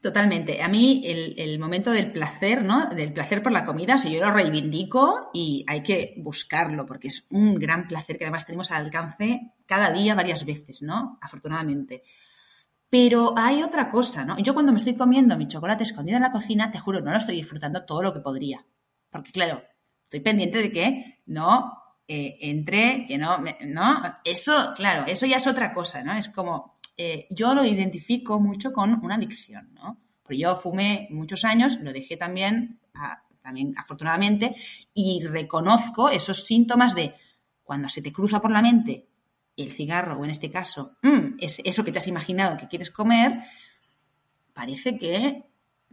Totalmente. 0.00 0.62
A 0.62 0.68
mí 0.68 1.02
el, 1.04 1.58
momento 1.58 1.90
del 1.90 2.12
placer, 2.12 2.64
¿no? 2.64 2.88
Del 2.88 3.12
placer 3.12 3.42
por 3.42 3.52
la 3.52 3.66
comida, 3.66 3.96
o 3.96 3.98
sea, 3.98 4.10
yo 4.10 4.24
lo 4.24 4.32
reivindico 4.32 5.28
y 5.34 5.66
hay 5.68 5.82
que 5.82 6.14
buscarlo 6.16 6.86
porque 6.86 7.08
es 7.08 7.26
un 7.30 7.56
gran 7.56 7.86
placer 7.86 8.16
que 8.16 8.24
además 8.24 8.46
tenemos 8.46 8.70
al 8.70 8.86
alcance 8.86 9.52
cada 9.66 9.92
día 9.92 10.14
varias 10.14 10.46
veces, 10.46 10.80
¿no? 10.80 11.18
Afortunadamente. 11.20 12.02
Pero 12.90 13.34
hay 13.38 13.62
otra 13.62 13.88
cosa, 13.88 14.24
¿no? 14.24 14.36
Yo 14.40 14.52
cuando 14.52 14.72
me 14.72 14.78
estoy 14.78 14.96
comiendo 14.96 15.36
mi 15.36 15.46
chocolate 15.46 15.84
escondido 15.84 16.16
en 16.16 16.24
la 16.24 16.32
cocina, 16.32 16.72
te 16.72 16.80
juro, 16.80 17.00
no 17.00 17.12
lo 17.12 17.18
estoy 17.18 17.36
disfrutando 17.36 17.84
todo 17.84 18.02
lo 18.02 18.12
que 18.12 18.18
podría. 18.18 18.66
Porque 19.08 19.30
claro, 19.30 19.62
estoy 20.04 20.20
pendiente 20.20 20.58
de 20.58 20.72
que 20.72 21.22
no 21.26 21.72
eh, 22.08 22.36
entre, 22.40 23.06
que 23.06 23.16
no, 23.16 23.38
no, 23.66 24.16
eso, 24.24 24.72
claro, 24.74 25.04
eso 25.06 25.24
ya 25.24 25.36
es 25.36 25.46
otra 25.46 25.72
cosa, 25.72 26.02
¿no? 26.02 26.12
Es 26.14 26.28
como, 26.30 26.80
eh, 26.96 27.28
yo 27.30 27.54
lo 27.54 27.64
identifico 27.64 28.40
mucho 28.40 28.72
con 28.72 29.04
una 29.04 29.14
adicción, 29.14 29.72
¿no? 29.72 30.00
Porque 30.20 30.38
yo 30.38 30.56
fumé 30.56 31.06
muchos 31.10 31.44
años, 31.44 31.78
lo 31.80 31.92
dejé 31.92 32.16
también, 32.16 32.80
también 33.40 33.72
afortunadamente, 33.76 34.56
y 34.92 35.24
reconozco 35.24 36.10
esos 36.10 36.44
síntomas 36.44 36.96
de 36.96 37.14
cuando 37.62 37.88
se 37.88 38.02
te 38.02 38.12
cruza 38.12 38.40
por 38.40 38.50
la 38.50 38.62
mente 38.62 39.09
el 39.62 39.72
cigarro, 39.72 40.18
o 40.18 40.24
en 40.24 40.30
este 40.30 40.50
caso, 40.50 40.96
mm, 41.02 41.38
es 41.38 41.60
eso 41.64 41.84
que 41.84 41.92
te 41.92 41.98
has 41.98 42.08
imaginado 42.08 42.56
que 42.56 42.68
quieres 42.68 42.90
comer, 42.90 43.40
parece 44.52 44.98
que 44.98 45.44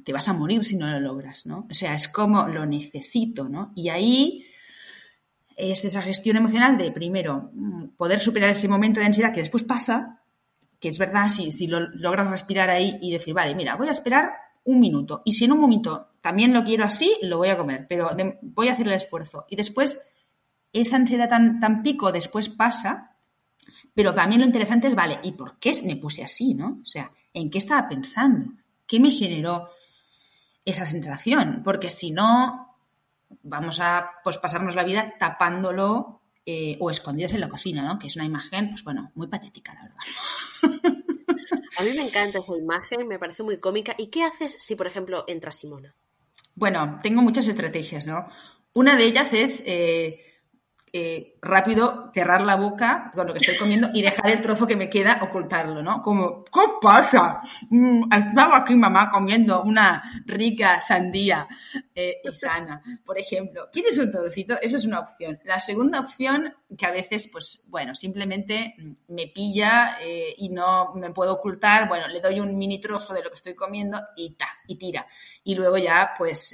te 0.04 0.14
vas 0.14 0.28
a 0.30 0.34
morir 0.34 0.64
si 0.64 0.78
no 0.78 0.88
lo 0.88 1.00
logras, 1.00 1.46
¿no? 1.46 1.68
O 1.70 1.74
sea, 1.74 1.94
es 1.94 2.08
como 2.08 2.48
lo 2.48 2.66
necesito, 2.66 3.50
¿no? 3.50 3.72
Y 3.76 3.90
ahí 3.90 4.46
es 5.56 5.84
esa 5.84 6.02
gestión 6.02 6.38
emocional 6.38 6.78
de, 6.78 6.92
primero, 6.92 7.50
mm, 7.54 7.88
poder 7.98 8.20
superar 8.20 8.52
ese 8.52 8.68
momento 8.68 9.00
de 9.00 9.08
ansiedad 9.08 9.34
que 9.34 9.40
después 9.40 9.64
pasa, 9.64 10.22
que 10.80 10.90
es 10.90 11.00
verdad, 11.00 11.30
si, 11.30 11.52
si 11.52 11.68
lo, 11.68 11.80
logras 11.80 12.30
respirar 12.30 12.70
ahí 12.70 12.98
y 13.02 13.12
decir, 13.12 13.34
vale, 13.34 13.56
mira, 13.56 13.76
voy 13.76 13.88
a 13.88 13.92
esperar 13.92 14.32
un 14.66 14.80
minuto, 14.80 15.22
y 15.26 15.34
si 15.34 15.46
en 15.46 15.54
un 15.54 15.60
momento 15.60 16.10
también 16.22 16.54
lo 16.54 16.64
quiero 16.64 16.84
así, 16.84 17.18
lo 17.22 17.38
voy 17.38 17.50
a 17.50 17.58
comer, 17.58 17.86
pero 17.88 18.10
voy 18.42 18.68
a 18.68 18.74
hacer 18.74 18.88
el 18.88 18.94
esfuerzo. 18.94 19.46
Y 19.50 19.56
después, 19.56 20.06
esa 20.74 20.98
ansiedad 20.98 21.30
tan, 21.30 21.60
tan 21.60 21.82
pico 21.84 22.12
después 22.12 22.50
pasa, 22.50 23.17
pero 23.98 24.14
para 24.14 24.28
mí 24.28 24.38
lo 24.38 24.46
interesante 24.46 24.86
es, 24.86 24.94
vale, 24.94 25.20
¿y 25.24 25.32
por 25.32 25.58
qué 25.58 25.72
me 25.84 25.96
puse 25.96 26.24
así, 26.24 26.54
no? 26.54 26.82
O 26.84 26.86
sea, 26.86 27.12
¿en 27.34 27.50
qué 27.50 27.58
estaba 27.58 27.90
pensando? 27.90 28.52
¿Qué 28.86 29.00
me 29.00 29.10
generó 29.10 29.72
esa 30.64 30.86
sensación? 30.86 31.64
Porque 31.66 31.90
si 31.90 32.12
no, 32.12 32.78
vamos 33.42 33.80
a 33.80 34.12
pues, 34.24 34.38
pasarnos 34.38 34.76
la 34.76 34.84
vida 34.84 35.16
tapándolo 35.18 36.22
eh, 36.46 36.78
o 36.80 36.92
escondidos 36.92 37.34
en 37.34 37.40
la 37.40 37.50
cocina, 37.50 37.82
¿no? 37.82 37.98
Que 37.98 38.06
es 38.06 38.16
una 38.16 38.26
imagen, 38.26 38.70
pues 38.70 38.84
bueno, 38.84 39.12
muy 39.16 39.26
patética, 39.26 39.74
la 39.74 39.82
verdad. 39.82 40.94
A 41.80 41.84
mí 41.84 41.90
me 41.96 42.06
encanta 42.06 42.38
esa 42.38 42.56
imagen, 42.56 43.08
me 43.08 43.18
parece 43.18 43.42
muy 43.42 43.58
cómica. 43.58 43.96
¿Y 43.98 44.12
qué 44.12 44.24
haces 44.24 44.60
si, 44.60 44.76
por 44.76 44.86
ejemplo, 44.86 45.24
entra 45.28 45.52
Simona? 45.52 45.96
Bueno, 46.54 47.00
tengo 47.02 47.24
muchas 47.24 47.48
estrategias, 47.48 48.06
¿no? 48.06 48.28
Una 48.74 48.96
de 48.96 49.06
ellas 49.06 49.34
es 49.34 49.64
eh, 49.66 50.27
eh, 50.94 51.36
rápido 51.42 52.12
cerrar 52.14 52.42
la 52.42 52.56
boca 52.56 53.12
con 53.14 53.28
lo 53.28 53.34
que 53.34 53.40
estoy 53.40 53.58
comiendo 53.58 53.90
y 53.94 54.02
dejar 54.02 54.30
el 54.30 54.42
trozo 54.42 54.66
que 54.66 54.78
me 54.78 54.90
queda 54.90 55.20
ocultarlo, 55.22 55.84
¿no? 55.84 56.02
Como, 56.02 56.46
¿qué 56.46 56.62
pasa? 56.82 57.42
Mm, 57.70 58.04
estaba 58.12 58.58
aquí 58.58 58.74
mamá 58.74 59.12
comiendo 59.12 59.64
una 59.64 60.02
rica 60.26 60.80
sandía 60.80 61.46
eh, 61.94 62.22
y 62.24 62.34
sana, 62.34 62.82
por 63.06 63.20
ejemplo. 63.20 63.68
¿Quieres 63.72 63.98
un 63.98 64.12
trocito? 64.12 64.56
Esa 64.62 64.78
es 64.78 64.86
una 64.86 65.02
opción. 65.02 65.38
La 65.44 65.60
segunda 65.60 66.00
opción, 66.00 66.56
que 66.78 66.86
a 66.86 66.92
veces, 66.92 67.28
pues, 67.30 67.66
bueno, 67.68 67.94
simplemente 67.94 68.76
me 69.10 69.28
pilla 69.28 69.98
eh, 70.02 70.36
y 70.38 70.48
no 70.50 70.94
me 70.96 71.12
puedo 71.12 71.34
ocultar, 71.34 71.90
bueno, 71.90 72.08
le 72.08 72.22
doy 72.22 72.40
un 72.40 72.58
mini 72.58 72.80
trozo 72.80 73.14
de 73.14 73.24
lo 73.24 73.30
que 73.30 73.36
estoy 73.36 73.56
comiendo 73.56 74.00
y 74.16 74.36
ta, 74.36 74.48
y 74.68 74.78
tira. 74.78 75.06
Y 75.44 75.56
luego 75.56 75.78
ya, 75.78 76.12
pues 76.18 76.54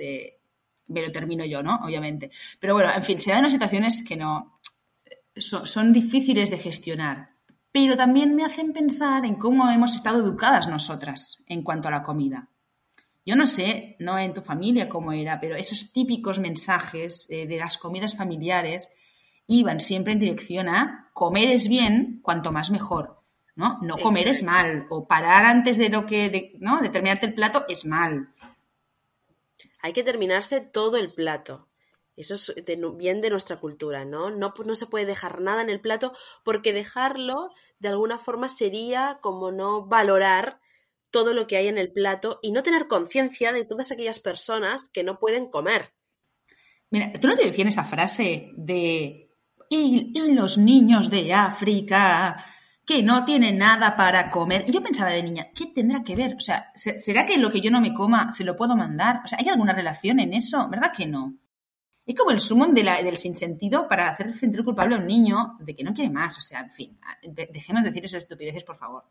me 0.87 1.01
lo 1.01 1.11
termino 1.11 1.45
yo, 1.45 1.63
¿no? 1.63 1.79
Obviamente. 1.83 2.31
Pero 2.59 2.73
bueno, 2.73 2.91
en 2.93 3.03
fin, 3.03 3.19
se 3.19 3.31
dan 3.31 3.39
unas 3.39 3.53
situaciones 3.53 4.03
que 4.07 4.15
no 4.15 4.59
son, 5.35 5.93
difíciles 5.93 6.49
de 6.49 6.57
gestionar, 6.57 7.31
pero 7.71 7.97
también 7.97 8.35
me 8.35 8.45
hacen 8.45 8.73
pensar 8.73 9.25
en 9.25 9.35
cómo 9.35 9.69
hemos 9.69 9.95
estado 9.95 10.19
educadas 10.19 10.67
nosotras 10.67 11.43
en 11.47 11.63
cuanto 11.63 11.87
a 11.87 11.91
la 11.91 12.03
comida. 12.03 12.49
Yo 13.25 13.35
no 13.35 13.47
sé, 13.47 13.95
no 13.99 14.17
en 14.17 14.33
tu 14.33 14.41
familia 14.41 14.89
cómo 14.89 15.13
era, 15.13 15.39
pero 15.39 15.55
esos 15.55 15.93
típicos 15.93 16.39
mensajes 16.39 17.27
eh, 17.29 17.47
de 17.47 17.57
las 17.57 17.77
comidas 17.77 18.15
familiares 18.15 18.89
iban 19.47 19.79
siempre 19.79 20.13
en 20.13 20.19
dirección 20.19 20.67
a 20.67 21.09
comer 21.13 21.49
es 21.49 21.67
bien, 21.67 22.19
cuanto 22.21 22.51
más 22.51 22.69
mejor. 22.69 23.23
¿no? 23.55 23.79
No 23.81 23.97
comer 23.97 24.27
es 24.27 24.43
mal, 24.43 24.87
o 24.89 25.07
parar 25.07 25.45
antes 25.45 25.77
de 25.77 25.89
lo 25.89 26.05
que, 26.05 26.53
¿no? 26.59 26.81
De 26.81 26.89
terminarte 26.89 27.27
el 27.27 27.33
plato 27.33 27.65
es 27.67 27.85
mal. 27.85 28.29
Hay 29.83 29.93
que 29.93 30.03
terminarse 30.03 30.61
todo 30.61 30.97
el 30.97 31.13
plato. 31.13 31.67
Eso 32.15 32.35
es 32.35 32.53
bien 32.97 33.21
de 33.21 33.29
nuestra 33.29 33.59
cultura, 33.59 34.05
¿no? 34.05 34.31
¿no? 34.31 34.53
Se 34.75 34.87
puede 34.87 35.05
dejar 35.05 35.41
nada 35.41 35.61
en 35.61 35.69
el 35.69 35.81
plato 35.81 36.13
porque 36.43 36.71
dejarlo 36.71 37.51
de 37.79 37.89
alguna 37.89 38.17
forma 38.17 38.47
sería 38.47 39.19
como 39.21 39.51
no 39.51 39.85
valorar 39.85 40.59
todo 41.11 41.33
lo 41.33 41.47
que 41.47 41.57
hay 41.57 41.67
en 41.67 41.77
el 41.77 41.91
plato 41.91 42.39
y 42.41 42.53
no 42.53 42.63
tener 42.63 42.87
conciencia 42.87 43.51
de 43.51 43.65
todas 43.65 43.91
aquellas 43.91 44.19
personas 44.19 44.89
que 44.89 45.03
no 45.03 45.19
pueden 45.19 45.49
comer. 45.49 45.93
Mira, 46.89 47.11
¿tú 47.19 47.27
no 47.27 47.35
te 47.35 47.45
decías 47.45 47.67
esa 47.67 47.83
frase 47.83 48.51
de 48.55 49.29
y 49.69 50.13
los 50.33 50.57
niños 50.57 51.09
de 51.09 51.33
África 51.33 52.45
que 52.85 53.01
no 53.01 53.23
tiene 53.23 53.51
nada 53.51 53.95
para 53.95 54.29
comer. 54.29 54.65
Y 54.67 54.71
yo 54.71 54.81
pensaba 54.81 55.11
de 55.11 55.23
niña, 55.23 55.47
¿qué 55.55 55.67
tendrá 55.67 56.03
que 56.03 56.15
ver? 56.15 56.35
O 56.35 56.39
sea, 56.39 56.71
¿será 56.75 57.25
que 57.25 57.37
lo 57.37 57.49
que 57.49 57.61
yo 57.61 57.71
no 57.71 57.79
me 57.79 57.93
coma 57.93 58.33
se 58.33 58.43
lo 58.43 58.57
puedo 58.57 58.75
mandar? 58.75 59.21
O 59.23 59.27
sea, 59.27 59.37
¿hay 59.39 59.47
alguna 59.47 59.73
relación 59.73 60.19
en 60.19 60.33
eso? 60.33 60.67
¿Verdad 60.69 60.91
que 60.95 61.05
no? 61.05 61.37
Es 62.05 62.17
como 62.17 62.31
el 62.31 62.73
de 62.73 62.83
del 62.83 63.17
sinsentido 63.17 63.87
para 63.87 64.09
hacer 64.09 64.37
sentir 64.37 64.63
culpable 64.65 64.95
a 64.95 64.97
un 64.97 65.07
niño 65.07 65.55
de 65.59 65.73
que 65.73 65.85
no 65.85 65.93
quiere 65.93 66.11
más. 66.11 66.37
O 66.37 66.41
sea, 66.41 66.59
en 66.59 66.69
fin, 66.69 66.99
dejemos 67.21 67.83
de 67.83 67.89
decir 67.89 68.03
esas 68.03 68.23
estupideces, 68.23 68.65
por 68.65 68.77
favor. 68.77 69.05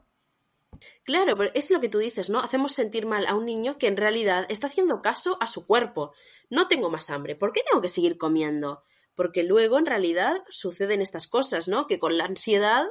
Claro, 1.04 1.36
pero 1.36 1.50
es 1.54 1.70
lo 1.70 1.80
que 1.80 1.88
tú 1.88 1.98
dices, 1.98 2.28
¿no? 2.28 2.40
Hacemos 2.40 2.72
sentir 2.72 3.06
mal 3.06 3.26
a 3.26 3.34
un 3.34 3.46
niño 3.46 3.78
que 3.78 3.86
en 3.86 3.96
realidad 3.96 4.46
está 4.48 4.66
haciendo 4.66 5.00
caso 5.00 5.38
a 5.40 5.46
su 5.46 5.66
cuerpo. 5.66 6.12
No 6.50 6.68
tengo 6.68 6.90
más 6.90 7.08
hambre, 7.08 7.34
¿por 7.34 7.52
qué 7.52 7.62
tengo 7.66 7.80
que 7.80 7.88
seguir 7.88 8.18
comiendo? 8.18 8.82
Porque 9.14 9.42
luego 9.42 9.78
en 9.78 9.86
realidad 9.86 10.42
suceden 10.50 11.00
estas 11.00 11.26
cosas, 11.26 11.68
¿no? 11.68 11.86
Que 11.86 11.98
con 11.98 12.18
la 12.18 12.24
ansiedad 12.24 12.86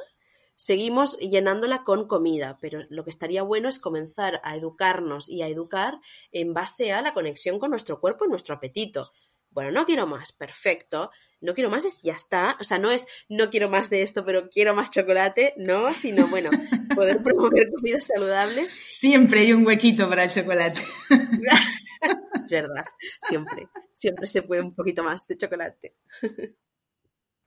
seguimos 0.62 1.18
llenándola 1.18 1.84
con 1.84 2.08
comida, 2.08 2.60
pero 2.62 2.84
lo 2.90 3.04
que 3.04 3.10
estaría 3.10 3.42
bueno 3.42 3.68
es 3.68 3.80
comenzar 3.80 4.40
a 4.44 4.56
educarnos 4.56 5.28
y 5.28 5.42
a 5.42 5.48
educar 5.48 6.00
en 6.32 6.54
base 6.54 6.92
a 6.92 7.02
la 7.02 7.16
conexión 7.16 7.58
con 7.58 7.72
nuestro 7.72 8.00
cuerpo 8.00 8.26
y 8.26 8.30
nuestro 8.30 8.54
apetito. 8.54 9.12
Bueno, 9.50 9.72
no 9.72 9.88
quiero 9.88 10.06
más, 10.06 10.32
perfecto. 10.32 11.10
No 11.40 11.56
quiero 11.56 11.72
más 11.72 11.84
es 11.86 12.04
ya 12.04 12.14
está. 12.14 12.58
O 12.60 12.64
sea, 12.64 12.78
no 12.78 12.92
es 12.92 13.08
no 13.28 13.50
quiero 13.50 13.70
más 13.70 13.90
de 13.90 14.04
esto, 14.04 14.24
pero 14.24 14.52
quiero 14.52 14.76
más 14.76 14.92
chocolate, 14.92 15.56
no, 15.58 15.96
sino 15.96 16.28
bueno, 16.28 16.52
poder 16.96 17.24
promover 17.24 17.72
comidas 17.76 18.06
saludables. 18.06 18.72
Siempre 18.92 19.40
hay 19.40 19.54
un 19.54 19.66
huequito 19.66 20.08
para 20.08 20.26
el 20.26 20.32
chocolate. 20.32 20.84
es 22.36 22.50
verdad, 22.52 22.86
siempre, 23.28 23.68
siempre 23.96 24.28
se 24.28 24.44
puede 24.44 24.62
un 24.62 24.76
poquito 24.76 25.04
más 25.04 25.26
de 25.26 25.38
chocolate 25.38 25.96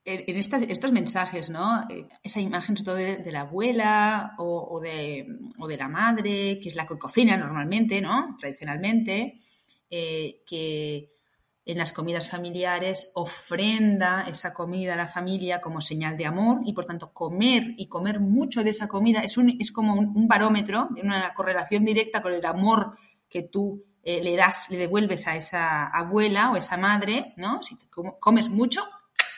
en 0.04 0.36
estos 0.36 0.92
mensajes, 0.92 1.48
¿no? 1.48 1.82
Eh, 1.88 2.06
esa 2.22 2.40
imagen 2.40 2.76
sobre 2.76 2.84
todo 2.84 2.96
de, 3.24 3.32
la 3.32 3.40
abuela 3.42 4.34
o, 4.38 4.78
de, 4.80 5.26
la 5.78 5.88
madre, 5.88 6.60
que 6.60 6.68
es 6.68 6.74
la 6.74 6.86
que 6.86 6.98
cocina 6.98 7.36
normalmente, 7.36 8.00
¿no? 8.00 8.36
Tradicionalmente, 8.38 9.38
eh, 9.90 10.42
que 10.46 11.10
en 11.66 11.78
las 11.78 11.94
comidas 11.94 12.28
familiares 12.28 13.12
ofrenda 13.14 14.26
esa 14.28 14.52
comida 14.52 14.92
a 14.92 14.96
la 14.96 15.06
familia 15.06 15.62
como 15.62 15.80
señal 15.80 16.18
de 16.18 16.26
amor 16.26 16.60
y 16.66 16.74
por 16.74 16.84
tanto 16.84 17.14
comer 17.14 17.74
y 17.78 17.88
comer 17.88 18.20
mucho 18.20 18.62
de 18.62 18.70
esa 18.70 18.86
comida 18.86 19.20
es, 19.20 19.38
un, 19.38 19.56
es 19.58 19.72
como 19.72 19.94
un, 19.94 20.28
barómetro, 20.28 20.90
una 21.02 21.32
correlación 21.32 21.86
directa 21.86 22.20
con 22.20 22.34
el 22.34 22.44
amor 22.44 22.98
que 23.30 23.44
tú 23.44 23.82
eh, 24.02 24.22
le 24.22 24.36
das, 24.36 24.68
le 24.68 24.76
devuelves 24.76 25.26
a 25.26 25.36
esa 25.36 25.86
abuela 25.86 26.52
o 26.52 26.56
esa 26.56 26.76
madre, 26.76 27.32
¿no? 27.38 27.62
Si 27.62 27.78
comes 28.20 28.50
mucho, 28.50 28.82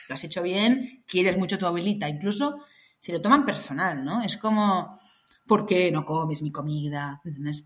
lo 0.07 0.15
has 0.15 0.23
hecho 0.23 0.43
bien, 0.43 1.03
quieres 1.07 1.37
mucho 1.37 1.57
tu 1.57 1.65
abuelita, 1.65 2.07
incluso 2.09 2.59
si 2.99 3.11
lo 3.11 3.21
toman 3.21 3.45
personal, 3.45 4.03
¿no? 4.03 4.21
Es 4.23 4.37
como, 4.37 4.99
¿por 5.45 5.65
qué 5.65 5.91
no 5.91 6.05
comes 6.05 6.41
mi 6.41 6.51
comida? 6.51 7.21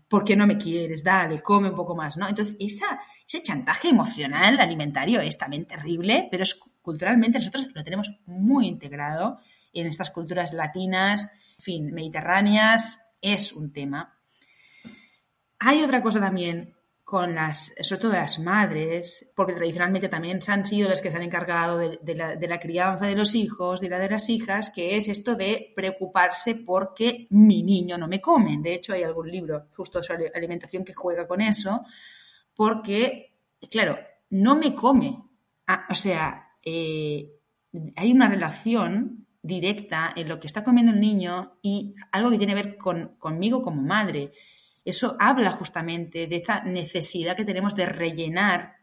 ¿Por 0.08 0.24
qué 0.24 0.36
no 0.36 0.46
me 0.46 0.58
quieres? 0.58 1.02
Dale, 1.02 1.40
come 1.40 1.70
un 1.70 1.76
poco 1.76 1.94
más, 1.94 2.16
¿no? 2.16 2.28
Entonces, 2.28 2.56
esa, 2.60 3.00
ese 3.26 3.42
chantaje 3.42 3.88
emocional 3.88 4.60
alimentario 4.60 5.20
es 5.20 5.36
también 5.38 5.66
terrible, 5.66 6.28
pero 6.30 6.42
es, 6.42 6.58
culturalmente 6.80 7.38
nosotros 7.38 7.68
lo 7.74 7.84
tenemos 7.84 8.10
muy 8.26 8.66
integrado 8.66 9.38
en 9.72 9.86
estas 9.86 10.10
culturas 10.10 10.52
latinas, 10.52 11.30
en 11.58 11.64
fin, 11.64 11.92
mediterráneas, 11.92 12.98
es 13.20 13.52
un 13.52 13.72
tema. 13.72 14.18
Hay 15.58 15.82
otra 15.82 16.02
cosa 16.02 16.20
también 16.20 16.74
con 17.12 17.34
las, 17.34 17.74
sobre 17.82 18.00
todo 18.00 18.12
las 18.12 18.38
madres, 18.38 19.30
porque 19.36 19.52
tradicionalmente 19.52 20.08
también 20.08 20.40
han 20.48 20.64
sido 20.64 20.88
las 20.88 21.02
que 21.02 21.10
se 21.10 21.16
han 21.18 21.22
encargado 21.22 21.76
de, 21.76 22.14
la, 22.14 22.58
crianza 22.58 23.04
de 23.04 23.14
los 23.14 23.34
hijos, 23.34 23.82
de 23.82 23.90
la 23.90 23.98
de 23.98 24.08
las 24.08 24.30
hijas, 24.30 24.70
que 24.70 24.96
es 24.96 25.08
esto 25.08 25.34
de 25.34 25.74
preocuparse 25.76 26.54
porque 26.54 27.26
mi 27.28 27.62
niño 27.62 27.98
no 27.98 28.08
me 28.08 28.18
come. 28.18 28.56
De 28.62 28.72
hecho, 28.72 28.94
hay 28.94 29.02
algún 29.02 29.30
libro 29.30 29.66
justo 29.76 30.02
sobre 30.02 30.32
alimentación 30.34 30.86
que 30.86 30.94
juega 30.94 31.28
con 31.28 31.42
eso, 31.42 31.84
porque, 32.56 33.34
claro, 33.70 33.98
no 34.30 34.56
me 34.56 34.74
come. 34.74 35.22
Ah, 35.66 35.84
o 35.90 35.94
sea, 35.94 36.48
eh, 36.64 37.30
hay 37.94 38.10
una 38.10 38.30
relación 38.30 39.26
directa 39.42 40.14
en 40.16 40.30
lo 40.30 40.40
que 40.40 40.46
está 40.46 40.64
comiendo 40.64 40.92
el 40.92 41.00
niño 41.00 41.58
y 41.60 41.94
algo 42.10 42.30
que 42.30 42.38
tiene 42.38 42.54
que 42.54 42.62
ver 42.62 42.78
con, 42.78 43.16
conmigo 43.18 43.62
como 43.62 43.82
madre. 43.82 44.32
Eso 44.84 45.16
habla 45.18 45.52
justamente 45.52 46.26
de 46.26 46.36
esta 46.36 46.62
necesidad 46.62 47.36
que 47.36 47.44
tenemos 47.44 47.74
de 47.74 47.86
rellenar 47.86 48.76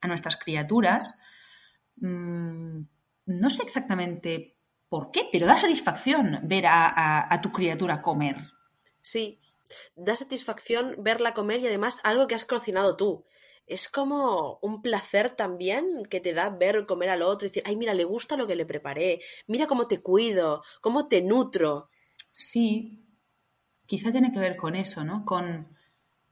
a 0.00 0.08
nuestras 0.08 0.36
criaturas. 0.36 1.18
Mm, 1.96 2.82
no 3.26 3.50
sé 3.50 3.62
exactamente 3.62 4.56
por 4.88 5.10
qué, 5.10 5.28
pero 5.32 5.46
da 5.46 5.56
satisfacción 5.56 6.40
ver 6.44 6.64
a, 6.68 7.40
tu 7.42 7.50
criatura 7.50 8.02
comer. 8.02 8.36
Sí, 9.02 9.40
da 9.96 10.14
satisfacción 10.14 10.96
verla 10.98 11.34
comer 11.34 11.60
y 11.60 11.66
además 11.66 12.00
algo 12.04 12.26
que 12.26 12.34
has 12.34 12.44
cocinado 12.44 12.96
tú. 12.96 13.24
Es 13.66 13.88
como 13.88 14.58
un 14.60 14.82
placer 14.82 15.34
también 15.36 16.04
que 16.10 16.20
te 16.20 16.34
da 16.34 16.50
ver 16.50 16.84
comer 16.84 17.08
al 17.08 17.22
otro 17.22 17.46
y 17.46 17.50
decir, 17.50 17.62
ay, 17.66 17.76
mira, 17.76 17.94
le 17.94 18.04
gusta 18.04 18.36
lo 18.36 18.46
que 18.46 18.56
le 18.56 18.66
preparé, 18.66 19.20
mira 19.46 19.66
cómo 19.66 19.88
te 19.88 20.02
cuido, 20.02 20.62
cómo 20.82 21.08
te 21.08 21.22
nutro. 21.22 21.88
Sí, 22.32 23.03
quizá 23.86 24.12
tiene 24.12 24.32
que 24.32 24.40
ver 24.40 24.56
con 24.56 24.74
eso, 24.74 25.04
¿no? 25.04 25.24
Con 25.24 25.66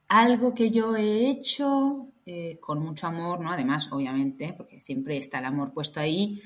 algo 0.07 0.53
que 0.53 0.69
yo 0.69 0.95
he 0.95 1.29
hecho 1.29 2.13
eh, 2.25 2.57
con 2.61 2.79
mucho 2.79 3.07
amor, 3.07 3.41
¿no? 3.41 3.51
Además, 3.51 3.91
obviamente, 3.91 4.53
porque 4.55 4.79
siempre 4.79 5.17
está 5.17 5.39
el 5.39 5.45
amor 5.45 5.73
puesto 5.73 5.99
ahí. 5.99 6.41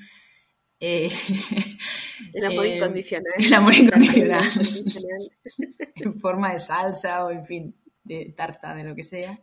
Eh, 0.80 1.08
el 2.34 2.44
amor 2.44 2.66
eh, 2.66 2.76
incondicional. 2.76 3.32
El 3.38 3.54
amor 3.54 3.74
incondicional. 3.74 4.44
en 5.94 6.20
forma 6.20 6.52
de 6.52 6.60
salsa 6.60 7.24
o, 7.24 7.30
en 7.30 7.46
fin, 7.46 7.74
de 8.02 8.34
tarta, 8.36 8.74
de 8.74 8.84
lo 8.84 8.94
que 8.94 9.04
sea. 9.04 9.38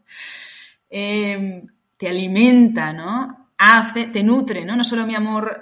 te 0.90 2.08
alimenta, 2.08 2.92
¿no? 2.92 3.52
Hace, 3.58 4.08
te 4.08 4.22
nutre, 4.22 4.66
¿no? 4.66 4.76
No 4.76 4.84
solo 4.84 5.08
mi 5.08 5.16
amor 5.16 5.62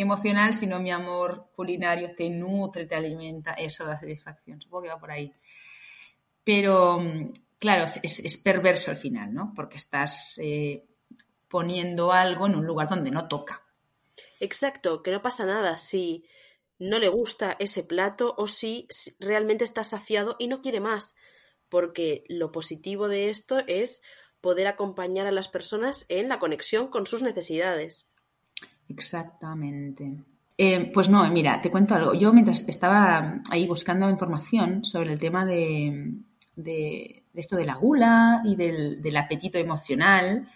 emocional, 0.00 0.54
sino 0.54 0.80
mi 0.80 0.90
amor 0.90 1.50
culinario 1.54 2.14
te 2.14 2.28
nutre, 2.30 2.86
te 2.86 2.94
alimenta, 2.94 3.54
eso 3.54 3.84
da 3.84 3.98
satisfacción. 3.98 4.60
Supongo 4.60 4.84
que 4.84 4.88
va 4.88 5.00
por 5.00 5.10
ahí. 5.10 5.32
Pero, 6.44 6.98
mm, 6.98 7.32
claro, 7.58 7.84
es, 7.84 8.36
perverso 8.38 8.90
al 8.90 8.96
final, 8.96 9.32
¿no? 9.34 9.52
Porque 9.54 9.76
estás 9.76 10.38
eh, 10.42 10.84
poniendo 11.48 12.12
algo 12.12 12.46
en 12.46 12.54
un 12.54 12.66
lugar 12.66 12.88
donde 12.88 13.10
no 13.10 13.28
toca. 13.28 13.62
Exacto, 14.40 15.02
que 15.02 15.10
no 15.10 15.22
pasa 15.22 15.46
nada 15.46 15.76
si 15.78 16.24
no 16.78 16.98
le 16.98 17.08
gusta 17.08 17.56
ese 17.58 17.82
plato 17.82 18.34
o 18.38 18.46
si 18.46 18.86
realmente 19.18 19.64
está 19.64 19.84
saciado 19.84 20.36
y 20.38 20.46
no 20.46 20.62
quiere 20.62 20.80
más. 20.80 21.16
Porque 21.68 22.24
lo 22.28 22.50
positivo 22.52 23.08
de 23.08 23.30
esto 23.30 23.58
es 23.66 24.02
poder 24.40 24.68
acompañar 24.68 25.26
a 25.26 25.32
las 25.32 25.48
personas 25.48 26.06
en 26.08 26.28
la 26.28 26.38
conexión 26.38 26.88
con 26.88 27.06
sus 27.06 27.22
necesidades. 27.22 28.08
Exactamente. 28.88 30.24
Eh, 30.56 30.90
pues 30.92 31.08
no, 31.08 31.30
mira, 31.30 31.60
te 31.60 31.70
cuento 31.70 31.94
algo. 31.94 32.14
Yo 32.14 32.32
mientras 32.32 32.68
estaba 32.68 33.40
ahí 33.48 33.66
buscando 33.66 34.10
información 34.10 34.84
sobre 34.84 35.12
el 35.12 35.18
tema 35.18 35.46
de, 35.46 36.14
esto 37.34 37.56
de 37.56 37.64
la 37.64 37.76
gula 37.76 38.42
y 38.44 38.56
del, 38.56 39.16
apetito 39.16 39.58
emocional, 39.58 40.48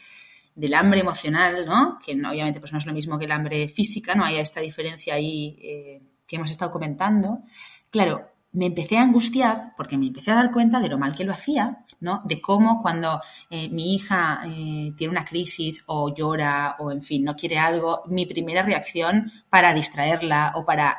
del 0.56 0.74
hambre 0.74 1.00
emocional, 1.00 1.64
¿no? 1.66 1.98
Que 2.04 2.14
obviamente 2.14 2.58
pues 2.58 2.72
no 2.72 2.78
es 2.78 2.86
lo 2.86 2.92
mismo 2.92 3.18
que 3.18 3.26
el 3.26 3.32
hambre 3.32 3.68
física, 3.68 4.14
no 4.14 4.24
hay 4.24 4.38
esta 4.38 4.60
diferencia 4.60 5.14
ahí 5.14 5.56
eh, 5.62 6.02
que 6.26 6.36
hemos 6.36 6.50
estado 6.50 6.72
comentando. 6.72 7.44
Claro, 7.90 8.28
me 8.52 8.66
empecé 8.66 8.96
a 8.98 9.02
angustiar 9.02 9.72
porque 9.76 9.96
me 9.96 10.08
empecé 10.08 10.32
a 10.32 10.36
dar 10.36 10.50
cuenta 10.50 10.80
de 10.80 10.88
lo 10.88 10.98
mal 10.98 11.14
que 11.14 11.24
lo 11.24 11.32
hacía, 11.32 11.84
¿no? 12.02 12.20
De 12.24 12.40
cómo 12.40 12.82
cuando 12.82 13.20
eh, 13.48 13.68
mi 13.68 13.94
hija 13.94 14.42
eh, 14.44 14.92
tiene 14.96 15.12
una 15.12 15.24
crisis 15.24 15.82
o 15.86 16.14
llora 16.14 16.76
o, 16.78 16.90
en 16.90 17.02
fin, 17.02 17.24
no 17.24 17.34
quiere 17.34 17.58
algo, 17.58 18.02
mi 18.06 18.26
primera 18.26 18.62
reacción 18.62 19.32
para 19.48 19.72
distraerla 19.72 20.52
o 20.56 20.64
para, 20.64 20.98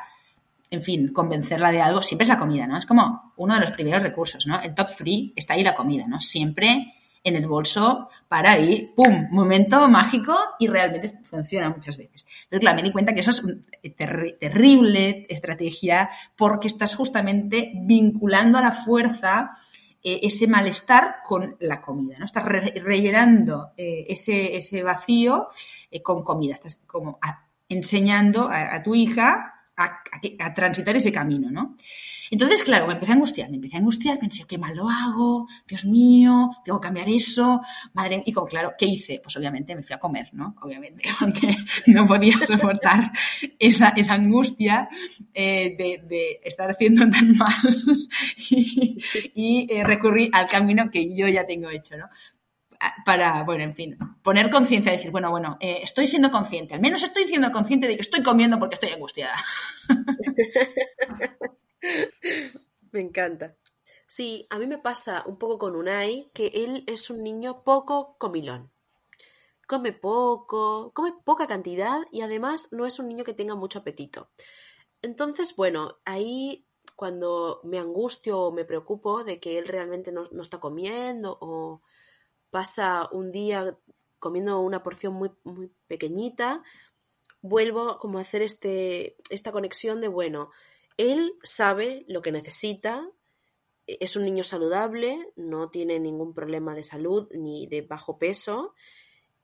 en 0.70 0.82
fin, 0.82 1.12
convencerla 1.12 1.70
de 1.70 1.82
algo 1.82 2.02
siempre 2.02 2.24
es 2.24 2.28
la 2.28 2.38
comida, 2.38 2.66
¿no? 2.66 2.76
Es 2.76 2.86
como 2.86 3.32
uno 3.36 3.54
de 3.54 3.60
los 3.60 3.70
primeros 3.70 4.02
recursos, 4.02 4.46
¿no? 4.46 4.60
El 4.60 4.74
top 4.74 4.88
free 4.88 5.32
está 5.36 5.54
ahí 5.54 5.62
la 5.62 5.74
comida, 5.74 6.06
¿no? 6.08 6.20
Siempre 6.20 6.94
en 7.24 7.36
el 7.36 7.46
bolso 7.46 8.10
para 8.28 8.52
ahí, 8.52 8.92
¡pum! 8.94 9.28
Momento 9.30 9.88
mágico 9.88 10.36
y 10.58 10.66
realmente 10.68 11.20
funciona 11.22 11.70
muchas 11.70 11.96
veces. 11.96 12.26
Pero 12.48 12.60
claro, 12.60 12.76
me 12.76 12.82
di 12.82 12.92
cuenta 12.92 13.14
que 13.14 13.20
eso 13.20 13.30
es 13.30 13.42
una 13.42 13.56
terrible 13.96 15.26
estrategia 15.28 16.10
porque 16.36 16.68
estás 16.68 16.94
justamente 16.94 17.72
vinculando 17.74 18.58
a 18.58 18.62
la 18.62 18.72
fuerza 18.72 19.52
eh, 20.06 20.20
ese 20.22 20.46
malestar 20.46 21.22
con 21.26 21.56
la 21.60 21.80
comida, 21.80 22.18
¿no? 22.18 22.26
Estás 22.26 22.44
rellenando 22.44 23.72
eh, 23.74 24.04
ese, 24.06 24.54
ese, 24.54 24.82
vacío 24.82 25.48
eh, 25.90 26.02
con 26.02 26.22
comida, 26.22 26.54
estás 26.54 26.76
como 26.86 27.18
enseñando 27.70 28.50
a, 28.50 28.82
tu 28.82 28.94
hija 28.94 29.53
a, 29.76 30.54
transitar 30.54 30.96
ese 30.96 31.12
camino, 31.12 31.50
¿no? 31.50 31.76
Entonces, 32.30 32.62
claro, 32.62 32.86
me 32.86 32.94
empecé 32.94 33.12
a 33.12 33.14
angustiar, 33.14 33.50
me 33.50 33.56
empecé 33.56 33.76
a 33.76 33.80
angustiar, 33.80 34.18
pensé, 34.18 34.44
qué 34.48 34.56
mal 34.56 34.74
lo 34.74 34.88
hago, 34.88 35.46
Dios 35.68 35.84
mío, 35.84 36.50
tengo 36.64 36.80
que 36.80 36.86
cambiar 36.86 37.08
eso, 37.08 37.60
madre 37.92 38.22
Y 38.24 38.32
como, 38.32 38.46
claro, 38.46 38.72
¿qué 38.78 38.86
hice? 38.86 39.20
Pues 39.22 39.36
obviamente 39.36 39.74
me 39.74 39.82
fui 39.82 39.94
a 39.94 39.98
comer, 39.98 40.30
¿no? 40.32 40.56
Obviamente, 40.62 41.04
porque 41.20 41.56
no 41.86 42.06
podía 42.06 42.38
soportar 42.40 43.12
esa, 43.58 43.90
esa 43.90 44.14
angustia 44.14 44.88
eh, 45.32 45.76
de, 45.76 46.40
estar 46.42 46.70
haciendo 46.70 47.02
tan 47.10 47.36
mal 47.36 47.54
y, 48.48 49.66
eh, 49.70 49.84
recurrí 49.84 50.30
al 50.32 50.48
camino 50.48 50.90
que 50.90 51.14
yo 51.14 51.28
ya 51.28 51.46
tengo 51.46 51.68
hecho, 51.68 51.96
¿no? 51.96 52.08
Para, 53.04 53.42
bueno, 53.44 53.64
en 53.64 53.74
fin, 53.74 53.96
poner 54.22 54.50
conciencia, 54.50 54.92
decir, 54.92 55.10
bueno, 55.10 55.30
bueno, 55.30 55.56
eh, 55.60 55.80
estoy 55.82 56.06
siendo 56.06 56.30
consciente, 56.30 56.74
al 56.74 56.80
menos 56.80 57.02
estoy 57.02 57.26
siendo 57.26 57.50
consciente 57.52 57.86
de 57.86 57.96
que 57.96 58.02
estoy 58.02 58.22
comiendo 58.22 58.58
porque 58.58 58.74
estoy 58.74 58.90
angustiada. 58.90 59.36
Me 62.92 63.00
encanta. 63.00 63.56
Sí, 64.06 64.46
a 64.50 64.58
mí 64.58 64.66
me 64.66 64.78
pasa 64.78 65.24
un 65.26 65.38
poco 65.38 65.58
con 65.58 65.74
Unai 65.74 66.30
que 66.32 66.46
él 66.54 66.84
es 66.86 67.10
un 67.10 67.22
niño 67.22 67.64
poco 67.64 68.16
comilón. 68.18 68.70
Come 69.66 69.92
poco, 69.92 70.92
come 70.94 71.12
poca 71.24 71.46
cantidad 71.46 72.02
y 72.12 72.20
además 72.20 72.68
no 72.70 72.86
es 72.86 72.98
un 72.98 73.08
niño 73.08 73.24
que 73.24 73.34
tenga 73.34 73.54
mucho 73.54 73.80
apetito. 73.80 74.28
Entonces, 75.02 75.56
bueno, 75.56 75.96
ahí 76.04 76.66
cuando 76.96 77.60
me 77.64 77.78
angustio 77.78 78.38
o 78.38 78.52
me 78.52 78.64
preocupo 78.64 79.24
de 79.24 79.40
que 79.40 79.58
él 79.58 79.68
realmente 79.68 80.12
no, 80.12 80.28
no 80.30 80.42
está 80.42 80.60
comiendo 80.60 81.36
o 81.40 81.82
pasa 82.54 83.08
un 83.10 83.32
día 83.32 83.76
comiendo 84.20 84.60
una 84.60 84.84
porción 84.84 85.12
muy, 85.12 85.32
muy 85.42 85.72
pequeñita, 85.88 86.62
vuelvo 87.42 87.98
como 87.98 88.18
a 88.18 88.20
hacer 88.20 88.42
este, 88.42 89.16
esta 89.28 89.50
conexión 89.50 90.00
de, 90.00 90.06
bueno, 90.06 90.52
él 90.96 91.34
sabe 91.42 92.04
lo 92.06 92.22
que 92.22 92.30
necesita, 92.30 93.10
es 93.88 94.14
un 94.14 94.24
niño 94.24 94.44
saludable, 94.44 95.32
no 95.34 95.68
tiene 95.70 95.98
ningún 95.98 96.32
problema 96.32 96.76
de 96.76 96.84
salud 96.84 97.26
ni 97.32 97.66
de 97.66 97.82
bajo 97.82 98.18
peso 98.18 98.72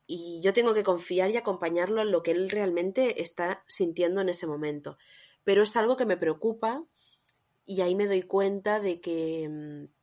y 0.06 0.40
yo 0.40 0.52
tengo 0.52 0.72
que 0.72 0.84
confiar 0.84 1.32
y 1.32 1.36
acompañarlo 1.36 2.02
en 2.02 2.12
lo 2.12 2.22
que 2.22 2.30
él 2.30 2.48
realmente 2.48 3.22
está 3.22 3.64
sintiendo 3.66 4.20
en 4.20 4.28
ese 4.28 4.46
momento. 4.46 4.98
Pero 5.42 5.64
es 5.64 5.76
algo 5.76 5.96
que 5.96 6.06
me 6.06 6.16
preocupa 6.16 6.84
y 7.66 7.80
ahí 7.80 7.96
me 7.96 8.06
doy 8.06 8.22
cuenta 8.22 8.78
de 8.78 9.00
que 9.00 9.48
mm, 9.48 9.99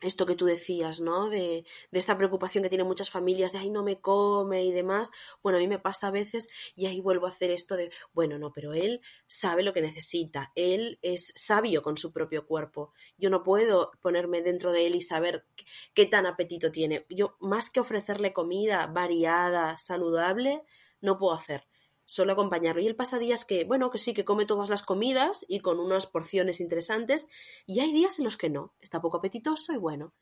esto 0.00 0.26
que 0.26 0.34
tú 0.34 0.46
decías, 0.46 1.00
¿no? 1.00 1.28
De, 1.28 1.64
de, 1.90 1.98
esta 1.98 2.16
preocupación 2.16 2.62
que 2.62 2.68
tienen 2.68 2.86
muchas 2.86 3.10
familias 3.10 3.52
de, 3.52 3.58
ay, 3.58 3.70
no 3.70 3.82
me 3.82 4.00
come 4.00 4.64
y 4.64 4.72
demás. 4.72 5.10
Bueno, 5.42 5.58
a 5.58 5.60
mí 5.60 5.68
me 5.68 5.78
pasa 5.78 6.08
a 6.08 6.10
veces 6.10 6.48
y 6.76 6.86
ahí 6.86 7.00
vuelvo 7.00 7.26
a 7.26 7.30
hacer 7.30 7.50
esto 7.50 7.76
de, 7.76 7.90
bueno, 8.12 8.38
no, 8.38 8.52
pero 8.52 8.74
él 8.74 9.00
sabe 9.26 9.62
lo 9.62 9.72
que 9.72 9.80
necesita, 9.80 10.52
él 10.54 10.98
es 11.02 11.32
sabio 11.36 11.82
con 11.82 11.96
su 11.96 12.12
propio 12.12 12.46
cuerpo. 12.46 12.92
Yo 13.16 13.30
no 13.30 13.42
puedo 13.42 13.92
ponerme 14.00 14.42
dentro 14.42 14.72
de 14.72 14.86
él 14.86 14.94
y 14.94 15.00
saber 15.00 15.46
qué 15.94 16.06
tan 16.06 16.26
apetito 16.26 16.70
tiene. 16.70 17.06
Yo, 17.08 17.36
más 17.40 17.70
que 17.70 17.80
ofrecerle 17.80 18.32
comida 18.32 18.86
variada, 18.86 19.76
saludable, 19.76 20.62
no 21.00 21.18
puedo 21.18 21.34
hacer 21.34 21.66
solo 22.08 22.32
acompañarlo. 22.32 22.80
Y 22.80 22.86
él 22.86 22.96
pasa 22.96 23.18
días 23.18 23.44
que, 23.44 23.64
bueno, 23.64 23.90
que 23.90 23.98
sí, 23.98 24.14
que 24.14 24.24
come 24.24 24.46
todas 24.46 24.70
las 24.70 24.82
comidas 24.82 25.44
y 25.46 25.60
con 25.60 25.78
unas 25.78 26.06
porciones 26.06 26.60
interesantes, 26.60 27.28
y 27.66 27.80
hay 27.80 27.92
días 27.92 28.18
en 28.18 28.24
los 28.24 28.38
que 28.38 28.48
no, 28.48 28.72
está 28.80 29.02
poco 29.02 29.18
apetitoso 29.18 29.74
y 29.74 29.76
bueno. 29.76 30.14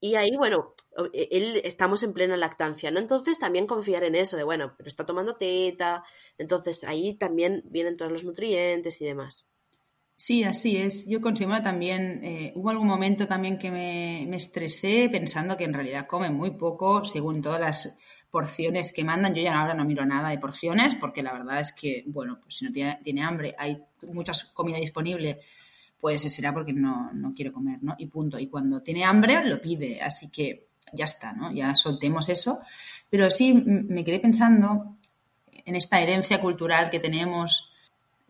Y 0.00 0.14
ahí, 0.14 0.36
bueno, 0.36 0.74
e, 1.12 1.28
él 1.32 1.60
estamos 1.64 2.04
en 2.04 2.12
plena 2.12 2.36
lactancia, 2.36 2.92
¿no? 2.92 3.00
Entonces 3.00 3.40
también 3.40 3.66
confiar 3.66 4.04
en 4.04 4.14
eso, 4.14 4.36
de 4.36 4.44
bueno, 4.44 4.74
pero 4.78 4.86
está 4.86 5.04
tomando 5.04 5.34
teta, 5.34 6.04
entonces 6.38 6.84
ahí 6.84 7.14
también 7.14 7.64
vienen 7.66 7.96
todos 7.96 8.12
los 8.12 8.22
nutrientes 8.22 9.00
y 9.00 9.04
demás. 9.04 9.48
Sí, 10.14 10.44
así 10.44 10.76
es. 10.76 11.04
Yo 11.06 11.20
con 11.20 11.36
Simona 11.36 11.62
también, 11.64 12.24
eh, 12.24 12.52
hubo 12.54 12.70
algún 12.70 12.86
momento 12.86 13.26
también 13.26 13.58
que 13.58 13.72
me, 13.72 14.24
me 14.28 14.36
estresé 14.36 15.08
pensando 15.10 15.56
que 15.56 15.64
en 15.64 15.74
realidad 15.74 16.06
come 16.08 16.30
muy 16.30 16.52
poco, 16.52 17.04
según 17.04 17.42
todas 17.42 17.60
las 17.60 17.96
porciones 18.30 18.92
que 18.92 19.04
mandan. 19.04 19.34
Yo 19.34 19.42
ya 19.42 19.58
ahora 19.58 19.74
no 19.74 19.84
miro 19.84 20.04
nada 20.04 20.30
de 20.30 20.38
porciones 20.38 20.94
porque 20.94 21.22
la 21.22 21.32
verdad 21.32 21.60
es 21.60 21.72
que, 21.72 22.04
bueno, 22.06 22.38
pues 22.42 22.56
si 22.56 22.64
no 22.64 22.72
tiene, 22.72 22.98
tiene 23.02 23.22
hambre, 23.22 23.54
hay 23.58 23.82
mucha 24.02 24.32
comida 24.52 24.78
disponible, 24.78 25.40
pues 26.00 26.22
será 26.22 26.52
porque 26.52 26.72
no, 26.72 27.12
no 27.12 27.34
quiere 27.34 27.52
comer, 27.52 27.78
¿no? 27.82 27.94
Y 27.98 28.06
punto. 28.06 28.38
Y 28.38 28.48
cuando 28.48 28.82
tiene 28.82 29.04
hambre, 29.04 29.44
lo 29.44 29.60
pide. 29.60 30.00
Así 30.00 30.28
que 30.28 30.68
ya 30.92 31.04
está, 31.04 31.32
¿no? 31.32 31.52
Ya 31.52 31.74
soltemos 31.74 32.28
eso. 32.28 32.60
Pero 33.10 33.30
sí 33.30 33.52
me 33.52 34.04
quedé 34.04 34.20
pensando 34.20 34.96
en 35.64 35.74
esta 35.74 36.00
herencia 36.00 36.40
cultural 36.40 36.90
que 36.90 37.00
tenemos, 37.00 37.72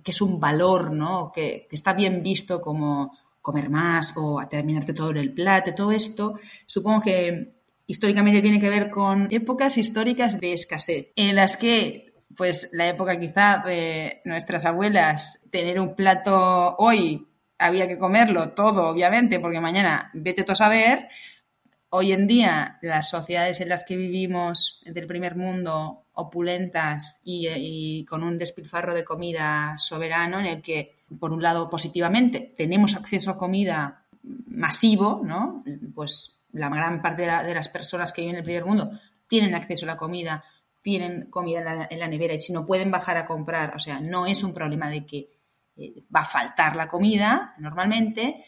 que 0.02 0.12
es 0.12 0.20
un 0.22 0.40
valor, 0.40 0.92
¿no? 0.92 1.30
Que, 1.32 1.66
que 1.68 1.76
está 1.76 1.92
bien 1.92 2.22
visto 2.22 2.60
como 2.60 3.16
comer 3.40 3.70
más 3.70 4.12
o 4.16 4.38
a 4.38 4.48
terminarte 4.48 4.92
todo 4.92 5.10
en 5.10 5.16
el 5.18 5.32
plato, 5.32 5.74
todo 5.74 5.90
esto, 5.90 6.38
supongo 6.66 7.00
que 7.00 7.57
históricamente 7.88 8.42
tiene 8.42 8.60
que 8.60 8.68
ver 8.68 8.90
con 8.90 9.26
épocas 9.30 9.78
históricas 9.78 10.38
de 10.38 10.52
escasez, 10.52 11.08
en 11.16 11.34
las 11.34 11.56
que, 11.56 12.12
pues 12.36 12.70
la 12.72 12.86
época 12.86 13.18
quizá 13.18 13.62
de 13.66 14.20
nuestras 14.24 14.66
abuelas, 14.66 15.42
tener 15.50 15.80
un 15.80 15.96
plato 15.96 16.76
hoy 16.76 17.26
había 17.58 17.88
que 17.88 17.98
comerlo 17.98 18.52
todo, 18.52 18.88
obviamente, 18.88 19.40
porque 19.40 19.60
mañana 19.60 20.10
vete 20.12 20.44
tú 20.44 20.52
a 20.52 20.54
saber. 20.54 21.08
Hoy 21.90 22.12
en 22.12 22.26
día, 22.26 22.78
las 22.82 23.08
sociedades 23.08 23.60
en 23.62 23.70
las 23.70 23.84
que 23.84 23.96
vivimos 23.96 24.82
del 24.84 25.06
primer 25.06 25.34
mundo, 25.34 26.04
opulentas 26.12 27.20
y, 27.24 28.04
con 28.04 28.22
un 28.22 28.36
despilfarro 28.36 28.94
de 28.94 29.04
comida 29.04 29.74
soberano, 29.78 30.38
en 30.38 30.46
el 30.46 30.62
que, 30.62 30.94
por 31.18 31.32
un 31.32 31.42
lado, 31.42 31.70
positivamente, 31.70 32.52
tenemos 32.56 32.94
acceso 32.94 33.30
a 33.30 33.38
comida 33.38 34.02
masivo, 34.22 35.22
¿no? 35.24 35.64
Pues 35.94 36.37
la 36.52 36.68
gran 36.68 37.02
parte 37.02 37.22
de, 37.22 37.54
las 37.54 37.68
personas 37.68 38.12
que 38.12 38.22
viven 38.22 38.36
en 38.36 38.40
el 38.40 38.44
primer 38.44 38.64
mundo 38.64 38.90
tienen 39.26 39.54
acceso 39.54 39.84
a 39.84 39.88
la 39.88 39.96
comida, 39.96 40.44
tienen 40.82 41.30
comida 41.30 41.86
en 41.90 41.98
la, 41.98 42.08
nevera 42.08 42.34
y 42.34 42.40
si 42.40 42.52
no 42.52 42.64
pueden 42.64 42.90
bajar 42.90 43.16
a 43.16 43.26
comprar, 43.26 43.74
o 43.74 43.78
sea, 43.78 44.00
no 44.00 44.26
es 44.26 44.42
un 44.42 44.54
problema 44.54 44.88
de 44.88 45.04
que 45.04 45.30
eh, 45.76 46.04
va 46.14 46.20
a 46.20 46.24
faltar 46.24 46.76
la 46.76 46.88
comida 46.88 47.54
normalmente 47.58 48.44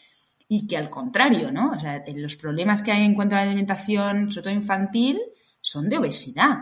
y 0.49 0.67
que 0.67 0.77
al 0.77 0.91
contrario, 0.91 1.53
¿no? 1.53 1.73
O 1.73 1.79
sea, 1.79 2.03
los 2.15 2.37
problemas 2.37 2.83
que 2.83 2.93
hay 2.93 3.05
en 3.05 3.15
cuanto 3.15 3.35
a 3.35 3.39
la 3.39 3.45
alimentación, 3.45 4.33
sobre 4.33 4.45
todo 4.45 4.55
infantil, 4.55 5.21
son 5.61 5.89
de 5.89 5.99
obesidad 5.99 6.59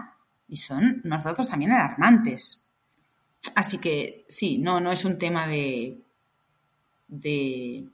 y 0.47 0.57
son 0.57 1.01
nosotros 1.05 1.49
también 1.49 1.73
alarmantes. 1.73 2.65
Así 3.55 3.79
que 3.79 4.27
sí, 4.29 4.59
no, 4.59 4.81
no 4.81 4.91
es 4.93 5.05
un 5.05 5.19
tema 5.19 5.47
de, 5.47 6.03
de 7.07 7.89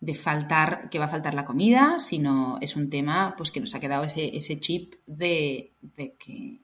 de 0.00 0.14
faltar, 0.14 0.90
que 0.90 0.98
va 0.98 1.06
a 1.06 1.10
faltar 1.10 1.34
la 1.34 1.44
comida, 1.44 1.98
sino 1.98 2.58
es 2.60 2.76
un 2.76 2.88
tema 2.88 3.34
pues 3.36 3.50
que 3.50 3.60
nos 3.60 3.74
ha 3.74 3.80
quedado 3.80 4.04
ese, 4.04 4.36
ese 4.36 4.60
chip 4.60 4.94
de, 5.06 5.72
de, 5.80 6.14
que 6.14 6.58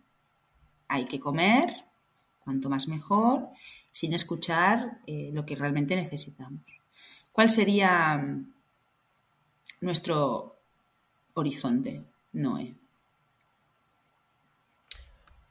hay 0.89 1.07
que 1.07 1.19
comer, 1.19 1.85
cuanto 2.41 2.69
más 2.69 2.87
mejor, 2.87 3.49
sin 3.91 4.13
escuchar 4.13 4.99
eh, 5.07 5.31
lo 5.33 5.45
que 5.45 5.57
realmente 5.57 5.97
necesitamos. 5.97 6.63
¿Cuál 7.33 7.51
sería 7.51 8.17
mm, 8.17 8.53
nuestro 9.81 10.57
horizonte, 11.35 12.03
Noé? 12.33 12.75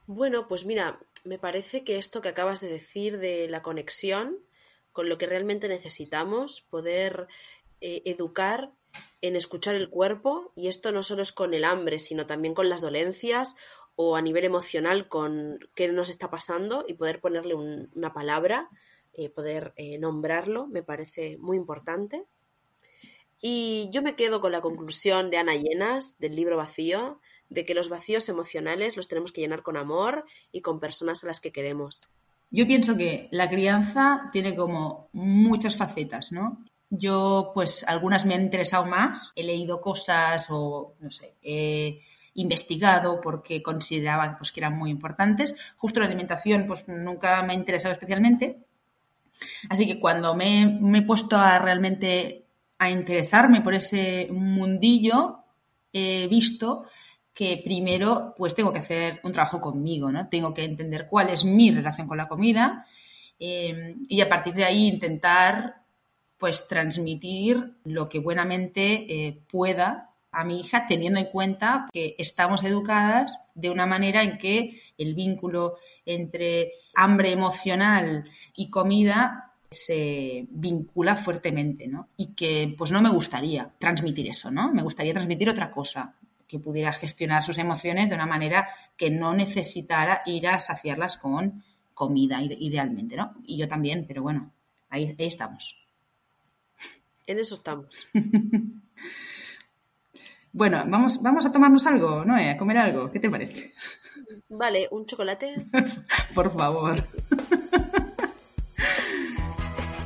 Bueno, 0.06 0.48
pues 0.48 0.64
mira, 0.64 0.98
me 1.24 1.38
parece 1.38 1.84
que 1.84 1.98
esto 1.98 2.20
que 2.20 2.28
acabas 2.28 2.60
de 2.60 2.68
decir 2.68 3.18
de 3.18 3.48
la 3.48 3.62
conexión 3.62 4.36
con 4.92 5.08
lo 5.08 5.18
que 5.18 5.26
realmente 5.26 5.68
necesitamos, 5.68 6.60
poder 6.70 7.26
eh, 7.86 8.00
educar 8.06 8.72
en 9.20 9.36
escuchar 9.36 9.74
el 9.74 9.90
cuerpo 9.90 10.54
y 10.56 10.68
esto 10.68 10.90
no 10.90 11.02
solo 11.02 11.20
es 11.20 11.32
con 11.32 11.52
el 11.52 11.64
hambre, 11.64 11.98
sino 11.98 12.24
también 12.24 12.54
con 12.54 12.70
las 12.70 12.80
dolencias 12.80 13.56
o 13.94 14.16
a 14.16 14.22
nivel 14.22 14.44
emocional 14.44 15.06
con 15.06 15.58
qué 15.74 15.88
nos 15.88 16.08
está 16.08 16.30
pasando 16.30 16.86
y 16.88 16.94
poder 16.94 17.20
ponerle 17.20 17.54
una 17.54 18.14
palabra, 18.14 18.70
eh, 19.12 19.28
poder 19.28 19.74
eh, 19.76 19.98
nombrarlo, 19.98 20.66
me 20.66 20.82
parece 20.82 21.36
muy 21.36 21.58
importante. 21.58 22.24
Y 23.38 23.90
yo 23.92 24.00
me 24.00 24.16
quedo 24.16 24.40
con 24.40 24.52
la 24.52 24.62
conclusión 24.62 25.28
de 25.28 25.36
Ana 25.36 25.54
Llenas, 25.54 26.18
del 26.18 26.36
libro 26.36 26.56
Vacío, 26.56 27.20
de 27.50 27.66
que 27.66 27.74
los 27.74 27.90
vacíos 27.90 28.30
emocionales 28.30 28.96
los 28.96 29.08
tenemos 29.08 29.30
que 29.30 29.42
llenar 29.42 29.62
con 29.62 29.76
amor 29.76 30.24
y 30.52 30.62
con 30.62 30.80
personas 30.80 31.22
a 31.22 31.26
las 31.26 31.42
que 31.42 31.52
queremos. 31.52 32.00
Yo 32.50 32.66
pienso 32.66 32.96
que 32.96 33.28
la 33.30 33.50
crianza 33.50 34.30
tiene 34.32 34.56
como 34.56 35.10
muchas 35.12 35.76
facetas, 35.76 36.32
¿no? 36.32 36.64
Yo, 36.90 37.50
pues, 37.54 37.84
algunas 37.86 38.24
me 38.24 38.34
han 38.34 38.42
interesado 38.42 38.86
más. 38.86 39.32
He 39.34 39.42
leído 39.42 39.80
cosas 39.80 40.46
o, 40.50 40.94
no 41.00 41.10
sé, 41.10 41.34
he 41.42 42.00
investigado 42.34 43.20
porque 43.20 43.62
consideraba 43.62 44.36
pues, 44.38 44.52
que 44.52 44.60
eran 44.60 44.76
muy 44.76 44.90
importantes. 44.90 45.54
Justo 45.76 46.00
la 46.00 46.06
alimentación, 46.06 46.66
pues, 46.66 46.86
nunca 46.88 47.42
me 47.42 47.52
ha 47.52 47.56
interesado 47.56 47.92
especialmente. 47.92 48.64
Así 49.68 49.86
que 49.86 49.98
cuando 49.98 50.34
me, 50.34 50.80
he 50.98 51.02
puesto 51.02 51.36
a 51.36 51.58
realmente 51.58 52.46
a 52.78 52.90
interesarme 52.90 53.60
por 53.60 53.74
ese 53.74 54.28
mundillo, 54.30 55.38
he 55.92 56.26
visto 56.28 56.86
que 57.32 57.60
primero 57.64 58.34
pues 58.36 58.54
tengo 58.54 58.72
que 58.72 58.78
hacer 58.78 59.20
un 59.24 59.32
trabajo 59.32 59.60
conmigo, 59.60 60.10
¿no? 60.12 60.28
Tengo 60.28 60.54
que 60.54 60.64
entender 60.64 61.08
cuál 61.08 61.30
es 61.30 61.44
mi 61.44 61.70
relación 61.70 62.06
con 62.06 62.16
la 62.16 62.28
comida 62.28 62.86
eh, 63.38 63.96
y 64.08 64.20
a 64.20 64.28
partir 64.28 64.54
de 64.54 64.64
ahí 64.64 64.86
intentar 64.86 65.83
pues 66.44 66.68
transmitir 66.68 67.72
lo 67.84 68.10
que 68.10 68.18
buenamente 68.18 69.06
eh, 69.08 69.40
pueda 69.50 70.10
a 70.30 70.44
mi 70.44 70.60
hija, 70.60 70.86
teniendo 70.86 71.18
en 71.18 71.30
cuenta 71.30 71.88
que 71.90 72.16
estamos 72.18 72.62
educadas 72.64 73.38
de 73.54 73.70
una 73.70 73.86
manera 73.86 74.22
en 74.22 74.36
que 74.36 74.82
el 74.98 75.14
vínculo 75.14 75.78
entre 76.04 76.72
hambre 76.94 77.32
emocional 77.32 78.26
y 78.54 78.68
comida 78.68 79.54
se 79.70 80.44
vincula 80.50 81.16
fuertemente, 81.16 81.88
¿no? 81.88 82.08
Y 82.18 82.34
que 82.34 82.74
pues 82.76 82.92
no 82.92 83.00
me 83.00 83.08
gustaría 83.08 83.70
transmitir 83.78 84.28
eso, 84.28 84.50
¿no? 84.50 84.70
Me 84.70 84.82
gustaría 84.82 85.14
transmitir 85.14 85.48
otra 85.48 85.70
cosa, 85.70 86.14
que 86.46 86.58
pudiera 86.58 86.92
gestionar 86.92 87.42
sus 87.42 87.56
emociones 87.56 88.10
de 88.10 88.16
una 88.16 88.26
manera 88.26 88.68
que 88.98 89.08
no 89.08 89.32
necesitara 89.32 90.20
ir 90.26 90.46
a 90.46 90.60
saciarlas 90.60 91.16
con 91.16 91.64
comida 91.94 92.42
idealmente, 92.42 93.16
¿no? 93.16 93.32
Y 93.46 93.56
yo 93.56 93.66
también, 93.66 94.04
pero 94.06 94.22
bueno, 94.22 94.52
ahí, 94.90 95.16
ahí 95.18 95.26
estamos. 95.26 95.83
En 97.26 97.38
eso 97.38 97.54
estamos. 97.54 97.86
bueno, 100.52 100.84
vamos, 100.86 101.22
vamos 101.22 101.46
a 101.46 101.52
tomarnos 101.52 101.86
algo, 101.86 102.22
¿no? 102.24 102.36
A 102.36 102.56
comer 102.56 102.78
algo. 102.78 103.10
¿Qué 103.10 103.20
te 103.20 103.30
parece? 103.30 103.72
Vale, 104.48 104.88
un 104.90 105.06
chocolate. 105.06 105.66
Por 106.34 106.52
favor. 106.54 107.04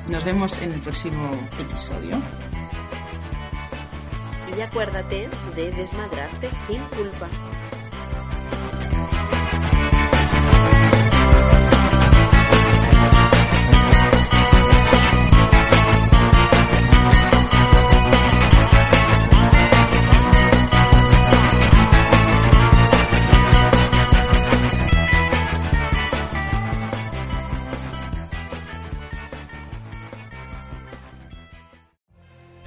Nos 0.09 0.25
vemos 0.25 0.59
en 0.61 0.73
el 0.73 0.81
próximo 0.81 1.31
episodio. 1.59 2.23
Y 4.57 4.61
acuérdate 4.61 5.29
de 5.55 5.71
desmadrarte 5.73 6.55
sin 6.55 6.83
culpa. 6.85 7.29